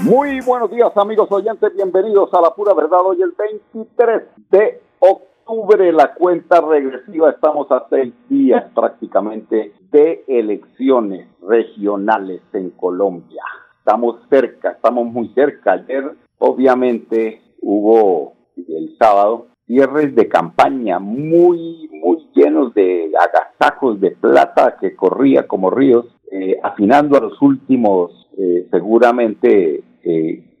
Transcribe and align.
Muy 0.00 0.40
buenos 0.42 0.70
días 0.70 0.96
amigos 0.96 1.26
oyentes, 1.32 1.74
bienvenidos 1.74 2.32
a 2.32 2.40
la 2.40 2.54
pura 2.54 2.72
verdad. 2.72 3.00
Hoy 3.04 3.20
el 3.20 3.32
23 3.36 4.22
de 4.48 4.80
octubre, 5.00 5.92
la 5.92 6.14
cuenta 6.14 6.60
regresiva, 6.60 7.30
estamos 7.30 7.68
a 7.72 7.84
seis 7.90 8.14
días 8.28 8.64
prácticamente 8.76 9.72
de 9.90 10.24
elecciones 10.28 11.26
regionales 11.42 12.42
en 12.52 12.70
Colombia. 12.70 13.42
Estamos 13.78 14.20
cerca, 14.30 14.70
estamos 14.70 15.06
muy 15.06 15.30
cerca. 15.34 15.72
Ayer 15.72 16.12
obviamente 16.38 17.42
hubo 17.60 18.34
el 18.56 18.96
sábado 19.00 19.48
cierres 19.66 20.14
de 20.14 20.28
campaña 20.28 21.00
muy, 21.00 21.90
muy 21.92 22.28
llenos 22.34 22.72
de 22.72 23.10
agasajos 23.18 24.00
de 24.00 24.12
plata 24.12 24.76
que 24.80 24.94
corría 24.94 25.48
como 25.48 25.70
ríos, 25.70 26.06
eh, 26.30 26.56
afinando 26.62 27.16
a 27.16 27.20
los 27.20 27.42
últimos, 27.42 28.28
eh, 28.38 28.66
seguramente 28.70 29.82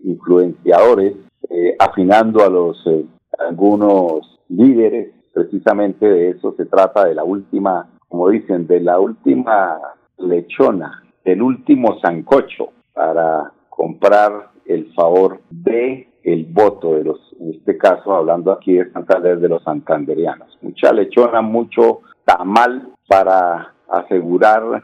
influenciadores, 0.04 1.14
eh, 1.50 1.76
afinando 1.78 2.44
a 2.44 2.48
los 2.48 2.86
eh, 2.86 3.06
algunos 3.38 4.38
líderes. 4.48 5.14
Precisamente 5.32 6.06
de 6.06 6.30
eso 6.30 6.54
se 6.56 6.66
trata, 6.66 7.06
de 7.06 7.14
la 7.14 7.24
última, 7.24 7.88
como 8.08 8.28
dicen, 8.30 8.66
de 8.66 8.80
la 8.80 8.98
última 8.98 9.78
lechona, 10.18 11.04
del 11.24 11.42
último 11.42 11.98
sancocho 12.00 12.70
para 12.92 13.52
comprar 13.68 14.50
el 14.66 14.92
favor 14.94 15.40
de 15.50 16.08
el 16.24 16.44
voto 16.44 16.94
de 16.94 17.04
los, 17.04 17.18
en 17.40 17.54
este 17.54 17.78
caso 17.78 18.12
hablando 18.12 18.52
aquí 18.52 18.74
de 18.74 18.90
Santander, 18.90 19.38
de 19.38 19.48
los 19.48 19.62
santanderianos. 19.62 20.58
Mucha 20.60 20.92
lechona, 20.92 21.40
mucho 21.40 22.00
tamal 22.24 22.88
para 23.08 23.74
asegurar 23.88 24.82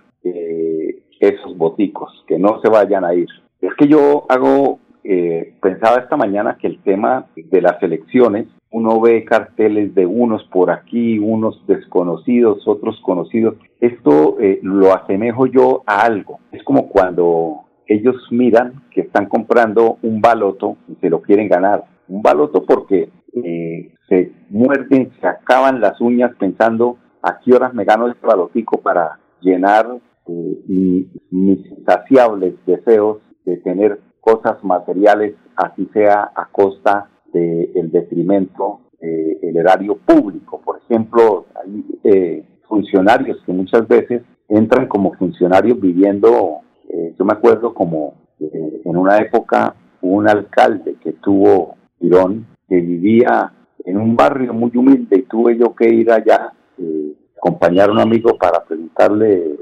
esos 1.21 1.57
boticos, 1.57 2.25
que 2.27 2.39
no 2.39 2.61
se 2.63 2.71
vayan 2.71 3.05
a 3.05 3.15
ir. 3.15 3.29
Es 3.65 3.73
que 3.77 3.89
yo 3.89 4.27
hago, 4.29 4.79
eh, 5.05 5.55
pensaba 5.63 5.97
esta 5.97 6.19
mañana 6.19 6.59
que 6.61 6.67
el 6.67 6.83
tema 6.83 7.29
de 7.35 7.63
las 7.63 7.83
elecciones, 7.83 8.47
uno 8.71 9.01
ve 9.01 9.25
carteles 9.25 9.95
de 9.95 10.05
unos 10.05 10.45
por 10.53 10.71
aquí, 10.71 11.19
unos 11.19 11.67
desconocidos, 11.67 12.69
otros 12.69 13.01
conocidos. 13.01 13.55
Esto 13.81 14.37
eh, 14.39 14.61
lo 14.63 14.93
asemejo 14.95 15.47
yo 15.47 15.83
a 15.87 16.03
algo. 16.03 16.41
Es 16.53 16.63
como 16.63 16.91
cuando 16.91 17.63
ellos 17.87 18.17
miran 18.31 18.83
que 18.91 19.01
están 19.01 19.31
comprando 19.31 19.97
un 20.03 20.21
baloto 20.21 20.77
y 20.87 20.97
se 20.97 21.09
lo 21.09 21.23
quieren 21.23 21.49
ganar. 21.49 21.85
Un 22.07 22.21
baloto 22.21 22.67
porque 22.67 23.09
eh, 23.33 23.95
se 24.11 24.31
muerden, 24.51 25.11
se 25.23 25.27
acaban 25.27 25.81
las 25.81 25.99
uñas 26.03 26.33
pensando 26.39 26.99
a 27.23 27.41
qué 27.41 27.55
horas 27.55 27.73
me 27.73 27.85
gano 27.85 28.09
este 28.09 28.27
balotico 28.27 28.83
para 28.83 29.19
llenar 29.41 29.89
mis 30.27 31.07
insaciables 31.31 32.55
deseos 32.67 33.23
de 33.45 33.57
tener 33.59 34.01
cosas 34.21 34.63
materiales, 34.65 35.35
así 35.57 35.89
sea 35.93 36.33
a 36.35 36.49
costa 36.51 37.09
del 37.33 37.91
detrimento 37.91 38.81
del 39.01 39.57
erario 39.57 39.97
público. 39.99 40.61
Por 40.65 40.79
ejemplo, 40.79 41.47
hay 41.63 41.85
eh, 42.05 42.45
funcionarios 42.69 43.39
que 43.45 43.53
muchas 43.53 43.87
veces 43.87 44.23
entran 44.49 44.87
como 44.89 45.13
funcionarios 45.15 45.81
viviendo, 45.81 46.61
eh, 46.89 47.15
yo 47.19 47.25
me 47.25 47.33
acuerdo 47.33 47.75
como 47.75 48.15
eh, 48.41 48.83
en 48.85 48.97
una 48.97 49.19
época 49.19 49.75
un 50.01 50.29
alcalde 50.29 50.97
que 51.03 51.13
tuvo 51.13 51.77
Girón, 51.99 52.47
que 52.69 52.77
vivía 52.77 53.53
en 53.85 53.97
un 53.97 54.17
barrio 54.17 54.53
muy 54.53 54.71
humilde 54.75 55.19
y 55.19 55.23
tuve 55.23 55.57
yo 55.57 55.75
que 55.75 55.89
ir 55.89 56.11
allá, 56.11 56.53
acompañar 57.37 57.91
a 57.91 57.93
un 57.93 58.01
amigo 58.01 58.37
para 58.39 58.65
preguntarle 58.65 59.57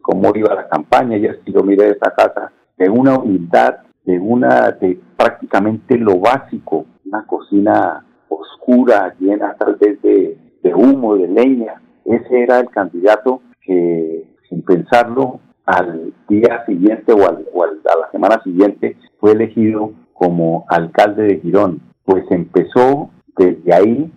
cómo 0.00 0.32
iba 0.34 0.54
la 0.54 0.68
campaña 0.68 1.16
y 1.16 1.26
así 1.26 1.52
yo 1.52 1.62
miré 1.62 1.90
esa 1.90 2.10
casa 2.10 2.52
de 2.76 2.90
una 2.90 3.18
humildad, 3.18 3.76
de 4.04 4.18
una, 4.18 4.70
de 4.72 5.00
prácticamente 5.16 5.96
lo 5.98 6.18
básico, 6.18 6.86
una 7.04 7.26
cocina 7.26 8.04
oscura, 8.28 9.14
llena 9.18 9.54
tal 9.58 9.76
vez 9.76 10.00
de, 10.02 10.38
humo, 10.74 11.16
de 11.16 11.28
leña. 11.28 11.80
Ese 12.04 12.42
era 12.42 12.60
el 12.60 12.68
candidato 12.70 13.40
que, 13.62 14.24
sin 14.48 14.62
pensarlo, 14.62 15.40
al 15.64 16.12
día 16.28 16.64
siguiente 16.66 17.12
o, 17.12 17.26
al, 17.28 17.44
o 17.52 17.64
a 17.64 17.66
la 17.66 18.10
semana 18.12 18.40
siguiente 18.44 18.96
fue 19.18 19.32
elegido 19.32 19.92
como 20.12 20.64
alcalde 20.68 21.24
de 21.24 21.40
Girón. 21.40 21.80
Pues 22.04 22.24
empezó 22.30 23.10
desde 23.36 23.74
ahí 23.74 24.12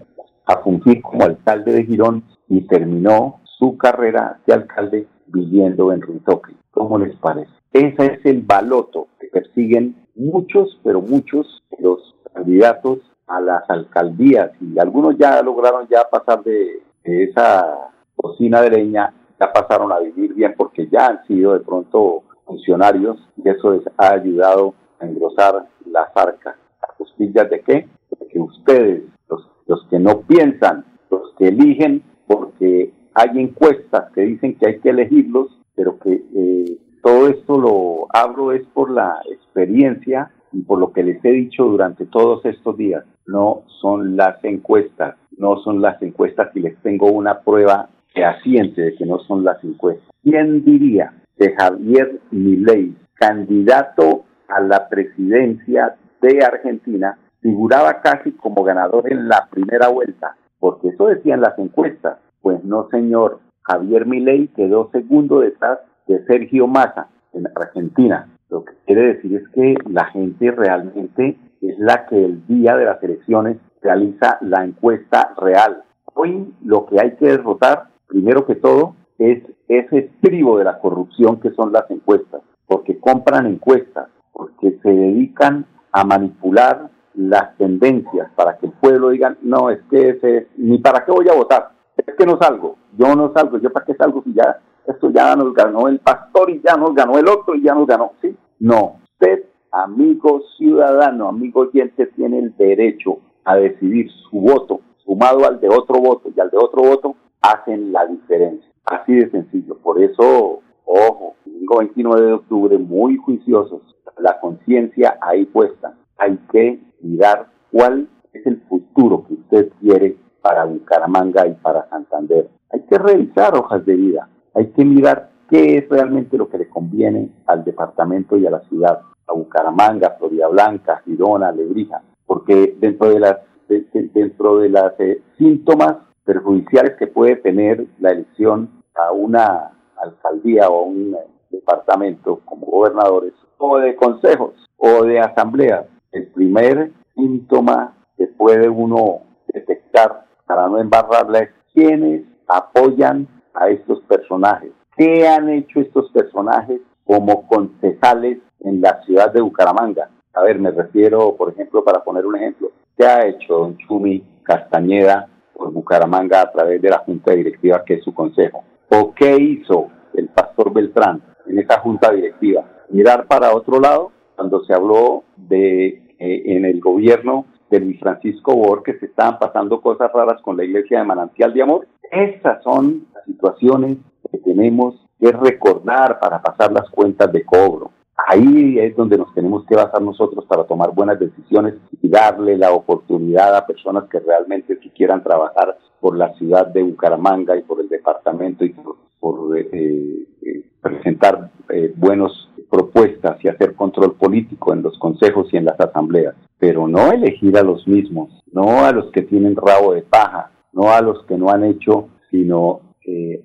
a 0.46 0.58
fungir 0.62 1.02
como 1.02 1.24
alcalde 1.24 1.74
de 1.74 1.86
Girón 1.86 2.24
y 2.48 2.62
terminó 2.68 3.40
su 3.44 3.78
carrera 3.78 4.40
de 4.46 4.54
alcalde 4.54 5.08
viviendo 5.28 5.92
en 5.92 6.02
Ruitoque. 6.02 6.54
¿Cómo 6.72 6.98
les 6.98 7.16
parece? 7.18 7.59
Ese 7.72 8.06
es 8.14 8.26
el 8.26 8.42
baloto 8.42 9.08
que 9.20 9.28
persiguen 9.28 9.96
muchos, 10.16 10.80
pero 10.84 11.02
muchos 11.02 11.64
los 11.78 12.16
candidatos 12.34 13.00
a 13.28 13.40
las 13.40 13.70
alcaldías 13.70 14.52
y 14.60 14.80
algunos 14.80 15.18
ya 15.18 15.42
lograron 15.44 15.88
ya 15.88 16.10
pasar 16.10 16.44
de, 16.44 16.82
esa 17.04 17.92
cocina 18.16 18.62
de 18.62 18.72
leña, 18.72 19.14
ya 19.40 19.52
pasaron 19.54 19.92
a 19.92 20.00
vivir 20.00 20.34
bien 20.34 20.54
porque 20.58 20.88
ya 20.88 21.08
han 21.08 21.26
sido 21.26 21.54
de 21.54 21.62
pronto 21.62 22.24
funcionarios 22.46 23.18
y 23.38 23.50
eso 23.50 23.72
les 23.72 23.84
ha 23.98 24.14
ayudado 24.14 24.74
a 25.00 25.06
engrosar 25.06 25.68
las 25.86 26.10
arcas. 26.16 26.56
¿Las 26.82 26.98
costillas 26.98 27.50
de 27.50 27.62
qué? 27.62 27.88
De 28.34 28.40
ustedes, 28.40 29.04
los, 29.30 29.48
los 29.68 29.86
que 29.90 30.00
no 30.00 30.22
piensan, 30.22 30.86
los 31.10 31.34
que 31.38 31.48
eligen, 31.48 32.04
porque 32.28 32.94
hay 33.14 33.40
encuestas 33.40 34.12
que 34.14 34.22
dicen 34.22 34.58
que 34.58 34.68
hay 34.68 34.80
que 34.80 34.90
elegirlos, 34.90 35.60
pero 35.76 35.98
que 36.00 36.14
eh, 36.36 36.78
todo 37.02 37.28
esto 37.28 37.58
lo 37.58 38.08
abro 38.14 38.52
es 38.52 38.66
por 38.74 38.92
la 38.92 39.16
experiencia 39.32 40.32
y 40.52 40.62
por 40.62 40.80
lo 40.80 40.92
que 40.92 41.04
les 41.04 41.24
he 41.24 41.32
dicho 41.32 41.66
durante 41.66 42.06
todos 42.06 42.44
estos 42.46 42.78
días. 42.78 43.04
No 43.26 43.64
son 43.82 44.16
las 44.16 44.44
encuestas, 44.44 45.16
no 45.38 45.58
son 45.58 45.82
las 45.82 46.02
encuestas 46.02 46.56
y 46.56 46.62
les 46.62 46.78
tengo 46.82 47.12
una 47.12 47.40
prueba 47.42 47.90
fehaciente 48.14 48.82
de 48.82 48.96
que 48.96 49.06
no 49.06 49.20
son 49.20 49.44
las 49.44 49.64
encuestas. 49.64 50.10
¿Quién 50.24 50.64
diría 50.66 51.14
que 51.38 51.56
Javier 51.56 52.20
Milei, 52.32 52.96
candidato 53.14 54.26
a 54.48 54.60
la 54.62 54.90
presidencia 54.90 55.96
de 56.22 56.44
Argentina, 56.44 57.18
figuraba 57.42 58.02
casi 58.02 58.32
como 58.32 58.64
ganador 58.64 59.12
en 59.12 59.28
la 59.28 59.48
primera 59.50 59.90
vuelta? 59.90 60.36
Porque 60.60 60.90
eso 60.90 61.08
decían 61.08 61.42
las 61.42 61.58
encuestas. 61.58 62.18
Pues 62.42 62.64
no, 62.64 62.88
señor. 62.90 63.40
Javier 63.62 64.08
Milei 64.08 64.48
quedó 64.48 64.90
segundo 64.92 65.42
detrás 65.42 65.80
de 66.10 66.26
Sergio 66.26 66.68
Massa 66.68 67.08
en 67.34 67.48
Argentina. 67.56 68.28
Lo 68.50 68.66
que 68.66 68.74
quiere 68.86 69.14
decir 69.14 69.36
es 69.36 69.48
que 69.50 69.76
la 69.90 70.06
gente 70.06 70.52
realmente 70.52 71.38
es 71.62 71.78
la 71.78 72.08
que 72.08 72.26
el 72.26 72.46
día 72.48 72.76
de 72.76 72.86
las 72.86 73.02
elecciones 73.04 73.58
realiza 73.82 74.40
la 74.42 74.66
encuesta 74.66 75.36
real. 75.38 75.84
Hoy 76.16 76.52
lo 76.66 76.88
que 76.88 77.00
hay 77.00 77.16
que 77.16 77.28
derrotar, 77.28 77.90
primero 78.08 78.46
que 78.46 78.56
todo, 78.56 78.96
es 79.20 79.44
ese 79.68 79.98
estribo 79.98 80.58
de 80.58 80.64
la 80.64 80.80
corrupción 80.80 81.40
que 81.40 81.52
son 81.52 81.72
las 81.72 81.90
encuestas, 81.92 82.42
porque 82.66 83.00
compran 83.00 83.46
encuestas, 83.46 84.10
porque 84.34 84.80
se 84.82 84.90
dedican 84.90 85.66
a 85.92 86.04
manipular 86.04 86.90
las 87.14 87.56
tendencias 87.58 88.32
para 88.36 88.58
que 88.58 88.68
el 88.68 88.72
pueblo 88.74 89.10
diga, 89.10 89.36
no, 89.42 89.70
es 89.70 89.80
que 89.90 90.10
ese, 90.10 90.48
ni 90.58 90.80
para 90.80 91.06
qué 91.06 91.12
voy 91.12 91.28
a 91.30 91.36
votar, 91.36 91.72
es 91.98 92.16
que 92.16 92.26
no 92.26 92.40
salgo, 92.40 92.78
yo 92.98 93.16
no 93.16 93.32
salgo, 93.34 93.60
yo 93.60 93.72
para 93.72 93.86
qué 93.86 93.94
salgo 93.96 94.24
si 94.24 94.34
ya 94.34 94.60
esto 94.90 95.12
ya 95.12 95.36
nos 95.36 95.54
ganó 95.54 95.88
el 95.88 96.00
pastor 96.00 96.50
y 96.50 96.62
ya 96.66 96.76
nos 96.76 96.94
ganó 96.94 97.18
el 97.18 97.28
otro 97.28 97.56
y 97.56 97.64
ya 97.64 97.74
nos 97.74 97.88
ganó, 97.88 98.14
¿sí? 98.22 98.36
No, 98.60 98.98
usted, 99.04 99.46
amigo 99.72 100.42
ciudadano, 100.58 101.28
amigo 101.28 101.62
oyente, 101.62 102.08
tiene 102.08 102.40
el 102.40 102.56
derecho 102.58 103.20
a 103.46 103.56
decidir 103.56 104.10
su 104.30 104.40
voto, 104.40 104.82
sumado 105.04 105.46
al 105.46 105.60
de 105.60 105.70
otro 105.70 106.00
voto 106.00 106.30
y 106.36 106.40
al 106.40 106.50
de 106.50 106.58
otro 106.58 106.82
voto, 106.84 107.16
hacen 107.42 107.92
la 107.92 108.06
diferencia. 108.06 108.70
Así 108.86 109.14
de 109.14 109.30
sencillo. 109.30 109.78
Por 109.78 110.02
eso, 110.02 110.62
ojo, 110.86 111.36
domingo 111.46 111.78
29 111.78 112.26
de 112.26 112.34
octubre, 112.34 112.78
muy 112.78 113.18
juiciosos, 113.18 113.82
la 114.18 114.40
conciencia 114.40 115.18
ahí 115.22 115.46
puesta. 115.46 115.96
Hay 116.18 116.38
que 116.52 116.80
mirar 117.02 117.48
cuál 117.72 118.10
es 118.34 118.46
el 118.46 118.62
futuro 118.68 119.26
que 119.28 119.36
usted 119.36 119.72
quiere 119.80 120.18
para 120.42 120.66
Bucaramanga 120.66 121.48
y 121.48 121.54
para 121.54 121.88
Santander. 121.90 122.50
Hay 122.72 122.82
que 122.82 122.98
revisar 122.98 123.56
hojas 123.56 123.86
de 123.86 123.96
vida, 123.96 124.30
hay 124.54 124.68
que 124.72 124.86
mirar 124.86 125.30
qué 125.50 125.78
es 125.78 125.90
realmente 125.90 126.38
lo 126.38 126.50
que 126.50 126.60
le 126.60 126.70
conviene 126.70 127.30
al 127.48 127.64
departamento 127.64 128.38
y 128.38 128.46
a 128.46 128.52
la 128.52 128.62
ciudad, 128.62 129.02
a 129.28 129.34
Bucaramanga, 129.34 130.16
Florida 130.18 130.48
Blanca, 130.48 131.02
Girona, 131.06 131.52
Lebrija, 131.52 132.02
porque 132.26 132.76
dentro 132.80 133.10
de 133.10 133.20
las, 133.20 133.38
de, 133.68 133.86
dentro 134.14 134.60
de 134.60 134.70
los 134.70 134.94
síntomas 135.38 135.98
perjudiciales 136.24 136.96
que 136.98 137.08
puede 137.08 137.38
tener 137.38 137.88
la 138.00 138.12
elección 138.12 138.70
a 138.96 139.12
una 139.12 139.72
alcaldía 140.02 140.70
o 140.70 140.84
a 140.84 140.86
un 140.86 141.18
departamento 141.50 142.42
como 142.46 142.68
gobernadores 142.68 143.34
o 143.58 143.78
de 143.80 143.96
consejos 143.96 144.54
o 144.78 145.04
de 145.04 145.20
asambleas. 145.20 145.86
El 146.12 146.28
primer 146.28 146.92
síntoma 147.16 147.96
que 148.18 148.28
puede 148.28 148.70
uno 148.70 149.22
detectar 149.48 150.26
para 150.46 150.68
no 150.68 150.80
embarrarla 150.80 151.40
es 151.40 151.50
quiénes 151.74 152.24
apoyan 152.48 153.28
a 153.60 153.70
estos 153.70 154.02
personajes. 154.02 154.72
¿Qué 154.98 155.28
han 155.28 155.50
hecho 155.50 155.80
estos 155.80 156.12
personajes 156.12 156.82
como 157.06 157.48
concejales 157.48 158.40
en 158.62 158.82
la 158.82 159.02
ciudad 159.06 159.32
de 159.32 159.42
Bucaramanga? 159.42 160.10
A 160.34 160.44
ver, 160.44 160.60
me 160.60 160.72
refiero, 160.72 161.36
por 161.36 161.52
ejemplo, 161.52 161.84
para 161.84 162.04
poner 162.04 162.26
un 162.26 162.36
ejemplo, 162.36 162.72
¿qué 162.98 163.06
ha 163.06 163.28
hecho 163.28 163.60
don 163.60 163.78
Chumi 163.78 164.24
Castañeda 164.44 165.28
por 165.54 165.72
Bucaramanga 165.72 166.42
a 166.42 166.52
través 166.52 166.82
de 166.82 166.90
la 166.90 167.00
junta 167.00 167.34
directiva 167.34 167.84
que 167.86 167.96
es 167.96 168.04
su 168.04 168.14
consejo? 168.14 168.64
¿O 168.90 169.14
qué 169.14 169.36
hizo 169.36 169.90
el 170.14 170.28
pastor 170.30 170.74
Beltrán 170.74 171.22
en 171.48 171.60
esa 171.60 171.80
junta 171.80 172.12
directiva? 172.12 172.64
Mirar 172.90 173.28
para 173.28 173.54
otro 173.54 173.80
lado 173.80 174.12
cuando 174.36 174.64
se 174.64 174.74
habló 174.74 175.24
de 175.36 175.88
eh, 176.20 176.44
en 176.46 176.66
el 176.66 176.80
gobierno 176.80 177.46
de 177.70 177.80
Luis 177.80 178.00
Francisco 178.00 178.56
Borges 178.56 179.02
estaban 179.02 179.38
pasando 179.38 179.82
cosas 179.82 180.12
raras 180.12 180.42
con 180.42 180.58
la 180.58 180.64
iglesia 180.64 181.00
de 181.00 181.06
Manantial 181.06 181.54
de 181.54 181.62
Amor. 181.62 181.88
Esas 182.12 182.64
son 182.64 183.06
las 183.20 183.26
situaciones 183.26 183.98
que 184.32 184.38
tenemos 184.40 184.96
que 185.20 185.32
recordar 185.32 186.20
para 186.20 186.42
pasar 186.42 186.72
las 186.72 186.90
cuentas 186.90 187.32
de 187.32 187.44
cobro. 187.44 187.92
Ahí 188.28 188.78
es 188.80 188.96
donde 188.96 189.18
nos 189.18 189.34
tenemos 189.34 189.66
que 189.66 189.76
basar 189.76 190.02
nosotros 190.02 190.46
para 190.46 190.66
tomar 190.66 190.94
buenas 190.94 191.20
decisiones 191.20 191.76
y 192.02 192.10
darle 192.10 192.58
la 192.58 192.72
oportunidad 192.72 193.56
a 193.56 193.66
personas 193.66 194.06
que 194.10 194.20
realmente 194.20 194.78
quieran 195.00 195.24
trabajar 195.24 195.78
por 196.02 196.18
la 196.18 196.34
ciudad 196.34 196.68
de 196.68 196.84
Bucaramanga 196.84 197.56
y 197.56 197.62
por 197.62 197.80
el 197.80 197.88
departamento 197.88 198.66
y 198.66 198.76
por, 199.20 199.58
eh, 199.58 200.28
eh, 200.42 200.66
presentar 200.82 201.50
eh, 201.70 201.94
buenas 201.96 202.32
propuestas 202.70 203.44
y 203.44 203.48
hacer 203.48 203.76
control 203.76 204.16
político 204.16 204.74
en 204.74 204.84
los 204.84 204.98
consejos 205.00 205.48
y 205.54 205.58
en 205.58 205.66
las 205.66 205.80
asambleas, 205.80 206.36
pero 206.58 206.88
no 206.88 207.12
elegir 207.12 207.58
a 207.58 207.64
los 207.64 207.88
mismos, 207.88 208.30
no 208.52 208.86
a 208.86 208.92
los 208.92 209.12
que 209.12 209.22
tienen 209.22 209.56
rabo 209.56 209.94
de 209.94 210.02
paja, 210.02 210.52
no 210.74 210.92
a 210.92 211.02
los 211.02 211.24
que 211.26 211.38
no 211.38 211.50
han 211.50 211.64
hecho, 211.64 212.10
sino 212.30 212.82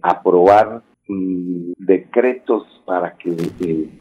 aprobar 0.02 0.82
mm, 1.08 1.72
decretos 1.78 2.64
para 2.84 3.16
que 3.16 3.34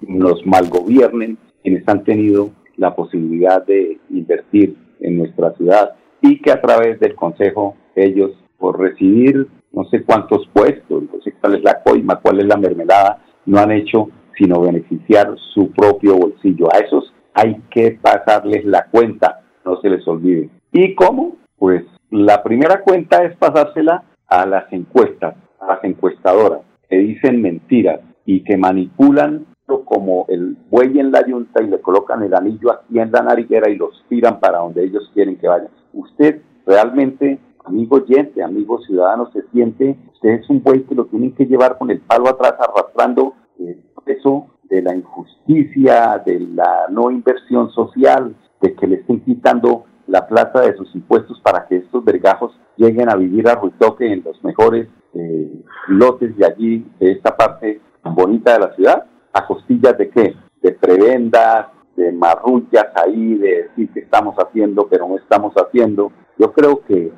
nos 0.08 0.46
malgobiernen 0.46 1.38
quienes 1.62 1.88
han 1.88 2.04
tenido 2.04 2.52
la 2.78 2.96
posibilidad 2.96 3.66
de 3.66 4.00
invertir 4.10 4.76
en 5.00 5.18
nuestra 5.18 5.54
ciudad 5.54 5.96
y 6.22 6.40
que 6.42 6.52
a 6.52 6.62
través 6.62 7.00
del 7.00 7.16
Consejo 7.16 7.76
ellos 7.96 8.32
por 8.58 8.80
recibir 8.80 9.48
no 9.74 9.86
sé 9.86 10.04
cuántos 10.04 10.48
puestos, 10.54 11.04
no 11.04 11.22
sé 11.24 11.34
cuál 11.42 11.56
es 11.56 11.64
la 11.64 11.82
coima, 11.82 12.20
cuál 12.22 12.40
es 12.40 12.46
la 12.46 12.58
mermelada, 12.58 13.24
no 13.46 13.58
han 13.60 13.72
hecho 13.72 14.10
sino 14.38 14.62
beneficiar 14.62 15.36
su 15.54 15.72
propio 15.72 16.16
bolsillo. 16.16 16.68
A 16.74 16.80
esos 16.80 17.14
hay 17.34 17.62
que 17.70 18.00
pasarles 18.02 18.66
la 18.66 18.88
cuenta, 18.90 19.42
no 19.66 19.80
se 19.82 19.90
les 19.90 20.08
olvide. 20.08 20.50
¿Y 20.72 20.96
cómo? 20.96 21.38
Pues 21.58 21.84
la 22.10 22.44
primera 22.44 22.82
cuenta 22.82 23.24
es 23.24 23.36
pasársela 23.38 24.04
a 24.28 24.46
las 24.46 24.72
encuestas, 24.72 25.36
las 25.68 25.84
encuestadoras, 25.84 26.62
que 26.90 26.98
dicen 26.98 27.42
mentiras 27.42 28.00
y 28.26 28.44
que 28.44 28.58
manipulan 28.58 29.46
como 29.86 30.26
el 30.28 30.58
buey 30.70 31.00
en 31.00 31.12
la 31.12 31.26
yunta 31.26 31.64
y 31.64 31.68
le 31.68 31.80
colocan 31.80 32.22
el 32.24 32.34
anillo 32.34 32.72
aquí 32.72 33.00
en 33.00 33.12
la 33.12 33.22
nariguera 33.22 33.70
y 33.70 33.76
los 33.76 34.04
tiran 34.08 34.40
para 34.40 34.60
donde 34.60 34.84
ellos 34.84 35.10
quieren 35.14 35.38
que 35.38 35.48
vayan. 35.48 35.70
Usted 35.94 36.42
realmente 36.66 37.40
amigo 37.66 37.98
oyente, 37.98 38.44
amigo 38.44 38.80
ciudadano, 38.82 39.32
se 39.32 39.42
siente, 39.52 39.98
usted 40.14 40.30
es 40.30 40.50
un 40.50 40.62
buey 40.62 40.84
que 40.84 40.96
lo 40.96 41.06
tienen 41.06 41.34
que 41.34 41.46
llevar 41.46 41.78
con 41.78 41.90
el 41.90 42.02
palo 42.02 42.30
atrás 42.30 42.56
arrastrando 42.60 43.34
el 43.60 43.82
peso 44.06 44.48
de 44.64 44.82
la 44.82 44.96
injusticia, 44.96 46.22
de 46.26 46.40
la 46.40 46.88
no 46.90 47.10
inversión 47.12 47.70
social, 47.72 48.36
de 48.62 48.74
que 48.76 48.88
le 48.88 48.96
estén 48.96 49.22
quitando 49.22 49.86
la 50.08 50.28
plata 50.28 50.62
de 50.62 50.76
sus 50.76 50.94
impuestos 50.96 51.40
para 51.42 51.66
que 51.68 51.78
estos 51.78 52.04
vergajos 52.04 52.52
lleguen 52.78 53.10
a 53.10 53.16
vivir 53.16 53.48
a 53.48 53.56
Ruitoque 53.56 54.12
en 54.12 54.24
los 54.24 54.44
mejores 54.44 54.88
eh, 55.14 55.52
lotes 55.88 56.36
de 56.38 56.46
allí, 56.46 56.86
de 57.00 57.12
esta 57.12 57.36
parte 57.36 57.82
tan 58.02 58.16
bonita 58.16 58.54
de 58.54 58.60
la 58.60 58.76
ciudad, 58.76 59.06
a 59.32 59.46
costillas 59.46 59.98
de 59.98 60.10
qué? 60.10 60.36
De 60.62 60.72
prebendas, 60.72 61.68
de 61.96 62.12
marrullas 62.12 62.88
ahí, 62.96 63.36
de 63.36 63.64
decir 63.64 63.92
que 63.94 64.00
estamos 64.02 64.36
haciendo, 64.36 64.88
pero 64.88 65.08
no 65.08 65.18
estamos 65.18 65.54
haciendo. 65.56 66.12
Yo 66.38 66.52
creo 66.52 66.82
que 66.86 67.12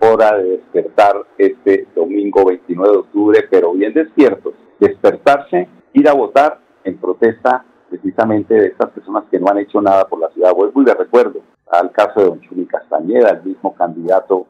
hora 0.00 0.36
de 0.36 0.50
despertar 0.50 1.16
este 1.38 1.86
domingo 1.94 2.44
29 2.44 2.92
de 2.92 2.98
octubre, 2.98 3.48
pero 3.50 3.72
bien 3.72 3.92
despiertos, 3.92 4.54
despertarse, 4.78 5.68
ir 5.92 6.08
a 6.08 6.12
votar 6.12 6.60
en 6.84 6.98
protesta 6.98 7.64
precisamente 7.88 8.54
de 8.54 8.66
estas 8.68 8.90
personas 8.90 9.24
que 9.30 9.38
no 9.38 9.48
han 9.48 9.58
hecho 9.58 9.80
nada 9.80 10.06
por 10.06 10.20
la 10.20 10.28
ciudad. 10.30 10.52
Vuelvo 10.54 10.82
y 10.82 10.84
le 10.84 10.94
recuerdo 10.94 11.40
al 11.70 11.90
caso 11.92 12.20
de 12.20 12.26
don 12.26 12.40
Chumi 12.40 12.66
Castañeda, 12.66 13.30
el 13.30 13.42
mismo 13.44 13.74
candidato 13.74 14.46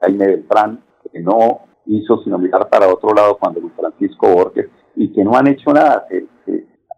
Jaime 0.00 0.26
Beltrán, 0.26 0.82
que 1.12 1.20
no 1.20 1.60
hizo 1.86 2.18
sino 2.22 2.38
mirar 2.38 2.68
para 2.68 2.88
otro 2.88 3.12
lado 3.14 3.36
cuando 3.38 3.60
Luis 3.60 3.72
Francisco 3.76 4.28
Borges, 4.28 4.68
y 4.96 5.12
que 5.12 5.24
no 5.24 5.34
han 5.34 5.48
hecho 5.48 5.72
nada. 5.72 6.06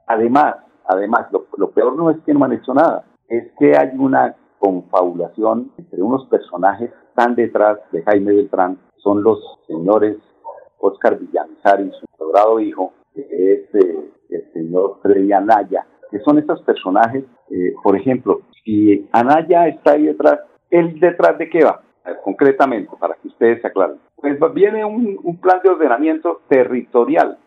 Además, 0.07 0.57
además, 0.87 1.27
lo, 1.31 1.71
peor 1.71 1.97
no 1.97 2.11
es 2.11 2.19
que 2.25 2.35
no 2.35 2.45
han 2.45 2.53
hecho 2.53 2.75
nada, 2.75 3.05
es 3.29 3.51
que 3.59 3.77
hay 3.77 3.91
una 3.97 4.37
confabulación 4.59 5.73
entre 5.79 6.03
unos 6.03 6.27
personajes 6.27 6.91
están 7.09 7.35
detrás 7.35 7.79
de 7.91 8.03
Jaime 8.03 8.33
Beltrán, 8.33 8.79
son 8.97 9.23
los 9.23 9.39
señores 9.67 10.17
Oscar 10.79 11.19
Villamizar 11.19 11.81
y 11.81 11.91
su 11.91 12.07
logrado 12.19 12.59
hijo, 12.59 12.93
que 13.15 13.21
es 13.21 13.75
eh, 13.75 14.11
el 14.31 14.53
señor 14.53 14.99
Freddy 15.03 15.33
Anaya, 15.33 15.87
que 16.11 16.21
son 16.21 16.39
estos 16.39 16.63
personajes, 16.63 17.25
eh, 17.51 17.75
por 17.83 17.97
ejemplo, 17.97 18.41
si 18.65 19.09
Anaya 19.13 19.69
está 19.69 19.93
ahí 19.93 20.07
detrás, 20.07 20.41
¿él 20.71 20.99
detrás 21.01 21.37
de 21.39 21.51
qué 21.51 21.65
va? 21.65 21.83
Concretamente, 22.23 22.91
para 22.99 23.15
que 23.15 23.29
ustedes 23.29 23.61
se 23.61 23.69
aclaren. 23.69 23.99
Pues 24.17 24.39
viene 24.55 24.85
un, 24.85 25.39
plan 25.41 25.61
de 25.63 25.71
ordenamiento 25.71 26.43
territorial, 26.49 27.39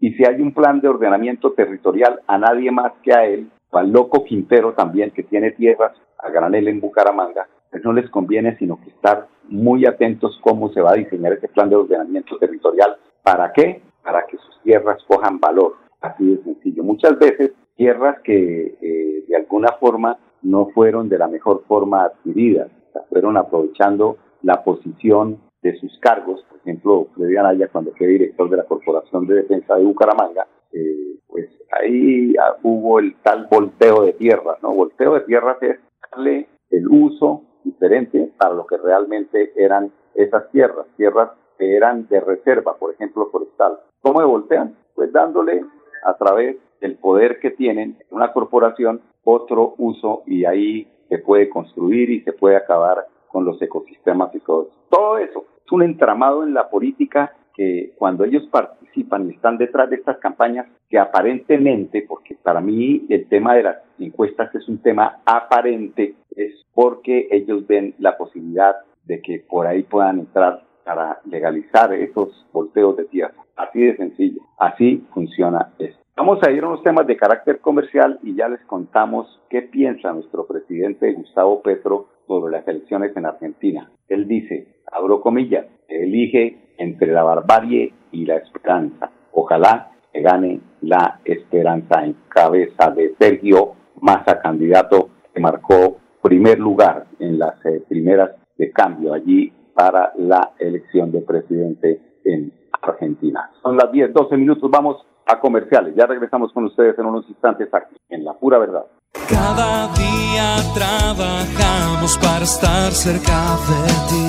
y 0.00 0.12
si 0.12 0.24
hay 0.24 0.40
un 0.40 0.52
plan 0.52 0.80
de 0.80 0.88
ordenamiento 0.88 1.52
territorial, 1.52 2.20
a 2.26 2.38
nadie 2.38 2.70
más 2.70 2.92
que 3.02 3.12
a 3.12 3.24
él 3.26 3.50
al 3.72 3.90
loco 3.90 4.24
Quintero 4.24 4.72
también, 4.72 5.10
que 5.10 5.22
tiene 5.22 5.50
tierras 5.52 5.92
a 6.18 6.30
granel 6.30 6.68
en 6.68 6.80
Bucaramanga, 6.80 7.46
pues 7.70 7.84
no 7.84 7.92
les 7.92 8.08
conviene 8.10 8.56
sino 8.56 8.80
que 8.80 8.90
estar 8.90 9.26
muy 9.48 9.86
atentos 9.86 10.38
cómo 10.42 10.70
se 10.70 10.80
va 10.80 10.92
a 10.92 10.96
diseñar 10.96 11.32
este 11.32 11.48
plan 11.48 11.68
de 11.68 11.76
ordenamiento 11.76 12.38
territorial. 12.38 12.96
¿Para 13.22 13.52
qué? 13.52 13.82
Para 14.02 14.24
que 14.26 14.36
sus 14.36 14.62
tierras 14.62 15.02
cojan 15.06 15.38
valor. 15.38 15.76
Así 16.00 16.24
de 16.24 16.42
sencillo. 16.42 16.82
Muchas 16.82 17.18
veces 17.18 17.52
tierras 17.76 18.20
que 18.22 18.76
eh, 18.80 19.24
de 19.26 19.36
alguna 19.36 19.72
forma 19.80 20.18
no 20.42 20.66
fueron 20.74 21.08
de 21.08 21.18
la 21.18 21.28
mejor 21.28 21.64
forma 21.66 22.04
adquiridas, 22.04 22.70
fueron 23.08 23.36
aprovechando 23.36 24.16
la 24.42 24.62
posición 24.62 25.40
de 25.62 25.78
sus 25.78 25.98
cargos. 26.00 26.44
Por 26.48 26.58
ejemplo, 26.58 27.08
Freddy 27.14 27.36
Anaya, 27.36 27.68
cuando 27.68 27.92
fue 27.96 28.06
director 28.06 28.48
de 28.50 28.56
la 28.56 28.64
Corporación 28.64 29.26
de 29.26 29.34
Defensa 29.34 29.76
de 29.76 29.84
Bucaramanga, 29.84 30.46
eh, 30.72 31.18
pues 31.26 31.48
ahí 31.72 32.34
hubo 32.62 32.98
el 32.98 33.16
tal 33.22 33.48
volteo 33.50 34.04
de 34.04 34.12
tierras, 34.12 34.62
¿no? 34.62 34.72
Volteo 34.72 35.14
de 35.14 35.20
tierras 35.20 35.62
es 35.62 35.78
darle 36.10 36.48
el 36.70 36.88
uso 36.88 37.42
diferente 37.64 38.32
para 38.38 38.54
lo 38.54 38.66
que 38.66 38.76
realmente 38.76 39.52
eran 39.56 39.92
esas 40.14 40.50
tierras, 40.50 40.86
tierras 40.96 41.30
que 41.58 41.76
eran 41.76 42.06
de 42.08 42.20
reserva, 42.20 42.76
por 42.76 42.92
ejemplo, 42.92 43.28
forestal. 43.30 43.78
¿Cómo 44.00 44.26
voltean? 44.26 44.76
Pues 44.94 45.12
dándole 45.12 45.64
a 46.04 46.16
través 46.16 46.56
del 46.80 46.96
poder 46.96 47.40
que 47.40 47.50
tienen 47.50 47.98
una 48.10 48.32
corporación 48.32 49.00
otro 49.24 49.74
uso 49.78 50.22
y 50.26 50.44
ahí 50.44 50.88
se 51.08 51.18
puede 51.18 51.48
construir 51.48 52.10
y 52.10 52.20
se 52.22 52.32
puede 52.32 52.56
acabar 52.56 53.06
con 53.28 53.44
los 53.44 53.60
ecosistemas 53.60 54.34
y 54.34 54.40
todo 54.40 54.62
eso. 54.62 54.72
Todo 54.88 55.18
eso 55.18 55.44
es 55.64 55.72
un 55.72 55.82
entramado 55.82 56.42
en 56.44 56.54
la 56.54 56.68
política 56.68 57.32
que 57.54 57.92
cuando 57.98 58.24
ellos 58.24 58.46
participan 58.50 59.28
y 59.28 59.34
están 59.34 59.58
detrás 59.58 59.90
de 59.90 59.96
estas 59.96 60.18
campañas, 60.18 60.66
que 60.88 60.98
aparentemente, 60.98 62.04
porque 62.08 62.36
para 62.40 62.60
mí 62.60 63.04
el 63.08 63.28
tema 63.28 63.54
de 63.56 63.64
las 63.64 63.76
encuestas 63.98 64.54
es 64.54 64.68
un 64.68 64.78
tema 64.78 65.20
aparente, 65.26 66.14
es 66.36 66.64
porque 66.72 67.26
ellos 67.30 67.66
ven 67.66 67.94
la 67.98 68.16
posibilidad 68.16 68.76
de 69.04 69.20
que 69.20 69.40
por 69.40 69.66
ahí 69.66 69.82
puedan 69.82 70.20
entrar 70.20 70.62
para 70.84 71.20
legalizar 71.24 71.92
esos 71.92 72.46
volteos 72.52 72.96
de 72.96 73.04
tierra. 73.06 73.34
Así 73.56 73.80
de 73.80 73.96
sencillo, 73.96 74.40
así 74.58 75.04
funciona 75.12 75.72
esto. 75.78 75.98
Vamos 76.18 76.40
a 76.42 76.50
ir 76.50 76.64
a 76.64 76.66
unos 76.66 76.82
temas 76.82 77.06
de 77.06 77.16
carácter 77.16 77.60
comercial 77.60 78.18
y 78.24 78.34
ya 78.34 78.48
les 78.48 78.60
contamos 78.62 79.40
qué 79.48 79.62
piensa 79.62 80.12
nuestro 80.12 80.48
presidente 80.48 81.12
Gustavo 81.12 81.62
Petro 81.62 82.08
sobre 82.26 82.50
las 82.50 82.66
elecciones 82.66 83.16
en 83.16 83.24
Argentina. 83.24 83.88
Él 84.08 84.26
dice, 84.26 84.66
abro 84.90 85.20
comillas, 85.20 85.66
elige 85.86 86.74
entre 86.76 87.12
la 87.12 87.22
barbarie 87.22 87.94
y 88.10 88.26
la 88.26 88.38
esperanza. 88.38 89.12
Ojalá 89.30 89.92
que 90.12 90.20
gane 90.20 90.60
la 90.80 91.20
esperanza 91.24 92.04
en 92.04 92.16
cabeza 92.28 92.90
de 92.90 93.14
Sergio 93.16 93.74
Massa, 94.00 94.40
candidato 94.40 95.10
que 95.32 95.38
marcó 95.40 95.98
primer 96.20 96.58
lugar 96.58 97.06
en 97.20 97.38
las 97.38 97.64
eh, 97.64 97.80
primeras 97.88 98.32
de 98.56 98.72
cambio 98.72 99.14
allí 99.14 99.52
para 99.72 100.12
la 100.16 100.50
elección 100.58 101.12
de 101.12 101.20
presidente 101.20 102.00
en 102.24 102.52
Argentina. 102.82 103.52
Son 103.62 103.76
las 103.76 103.92
10, 103.92 104.12
12 104.12 104.36
minutos, 104.36 104.68
vamos 104.68 105.06
a 105.28 105.38
comerciales. 105.38 105.94
Ya 105.94 106.06
regresamos 106.06 106.52
con 106.52 106.64
ustedes 106.64 106.98
en 106.98 107.06
unos 107.06 107.28
instantes 107.28 107.72
aquí, 107.72 107.94
en 108.08 108.24
La 108.24 108.32
Pura 108.32 108.58
Verdad. 108.58 108.86
Cada 109.28 109.88
día 109.94 110.56
trabajamos 110.74 112.18
para 112.18 112.44
estar 112.44 112.90
cerca 112.92 113.56
de 113.68 113.82
ti. 114.08 114.28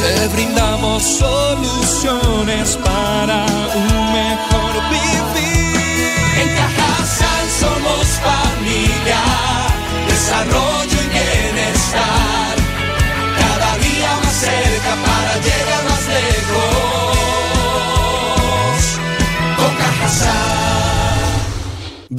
Te 0.00 0.28
brindamos 0.34 1.02
soluciones 1.02 2.76
para 2.78 3.44
un 3.76 4.12
mejor 4.12 4.72
vivir. 4.90 5.76
En 6.40 6.48
Cajasal 6.56 7.46
somos 7.60 8.06
familia, 8.20 9.20
desarrollo 10.06 10.79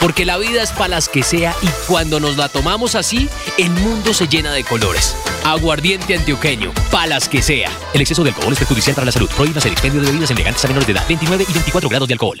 Porque 0.00 0.24
la 0.24 0.38
vida 0.38 0.62
es 0.62 0.72
para 0.72 0.88
las 0.88 1.10
que 1.10 1.22
sea 1.22 1.52
y 1.62 1.68
cuando 1.86 2.20
nos 2.20 2.38
la 2.38 2.48
tomamos 2.48 2.94
así, 2.94 3.28
el 3.58 3.70
mundo 3.84 4.14
se 4.14 4.26
llena 4.26 4.50
de 4.50 4.64
colores. 4.64 5.14
Aguardiente 5.44 6.16
antioqueño, 6.16 6.72
palas 6.90 7.28
que 7.28 7.42
sea. 7.42 7.68
El 7.92 8.00
exceso 8.00 8.24
de 8.24 8.30
alcohol 8.30 8.52
es 8.52 8.58
perjudicial 8.58 8.94
para 8.94 9.04
la 9.04 9.12
salud. 9.12 9.28
Prohíbas 9.36 9.66
el 9.66 9.72
expendio 9.72 10.00
de 10.00 10.06
bebidas 10.06 10.30
elegantes 10.30 10.64
a 10.64 10.68
menores 10.68 10.86
de 10.86 10.94
edad. 10.94 11.02
29 11.06 11.44
y 11.46 11.52
24 11.52 11.90
grados 11.90 12.08
de 12.08 12.14
alcohol. 12.14 12.38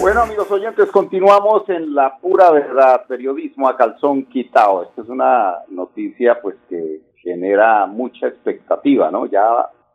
Bueno, 0.00 0.22
amigos 0.22 0.50
oyentes, 0.50 0.90
continuamos 0.90 1.68
en 1.68 1.94
la 1.94 2.18
pura 2.18 2.50
verdad, 2.50 3.06
periodismo 3.06 3.68
a 3.68 3.76
calzón 3.76 4.26
quitado. 4.26 4.82
Esta 4.82 5.02
es 5.02 5.08
una 5.08 5.58
noticia 5.68 6.40
pues 6.42 6.56
que 6.68 7.02
genera 7.22 7.86
mucha 7.86 8.26
expectativa, 8.26 9.10
¿no? 9.12 9.26
Ya 9.26 9.44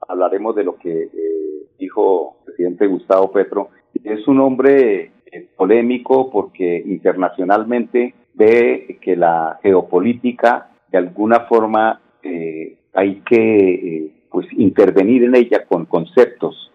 hablaremos 0.08 0.56
de 0.56 0.64
lo 0.64 0.78
que 0.78 1.04
eh, 1.04 1.68
dijo 1.78 2.38
el 2.40 2.46
presidente 2.46 2.88
Gustavo 2.88 3.32
Petro. 3.32 3.70
Es 4.04 4.28
un 4.28 4.40
hombre 4.40 5.12
eh, 5.26 5.48
polémico 5.56 6.30
porque 6.30 6.84
internacionalmente 6.86 8.14
ve 8.34 8.98
que 9.02 9.16
la 9.16 9.60
geopolítica 9.62 10.70
de 10.92 10.98
alguna 10.98 11.42
forma 11.42 12.02
eh, 12.24 12.78
hay 12.94 13.22
que 13.22 14.12
pues 14.30 14.48
intervenir 14.54 15.24
en 15.24 15.36
ella 15.36 15.66
con 15.66 15.86
conceptos, 15.86 16.72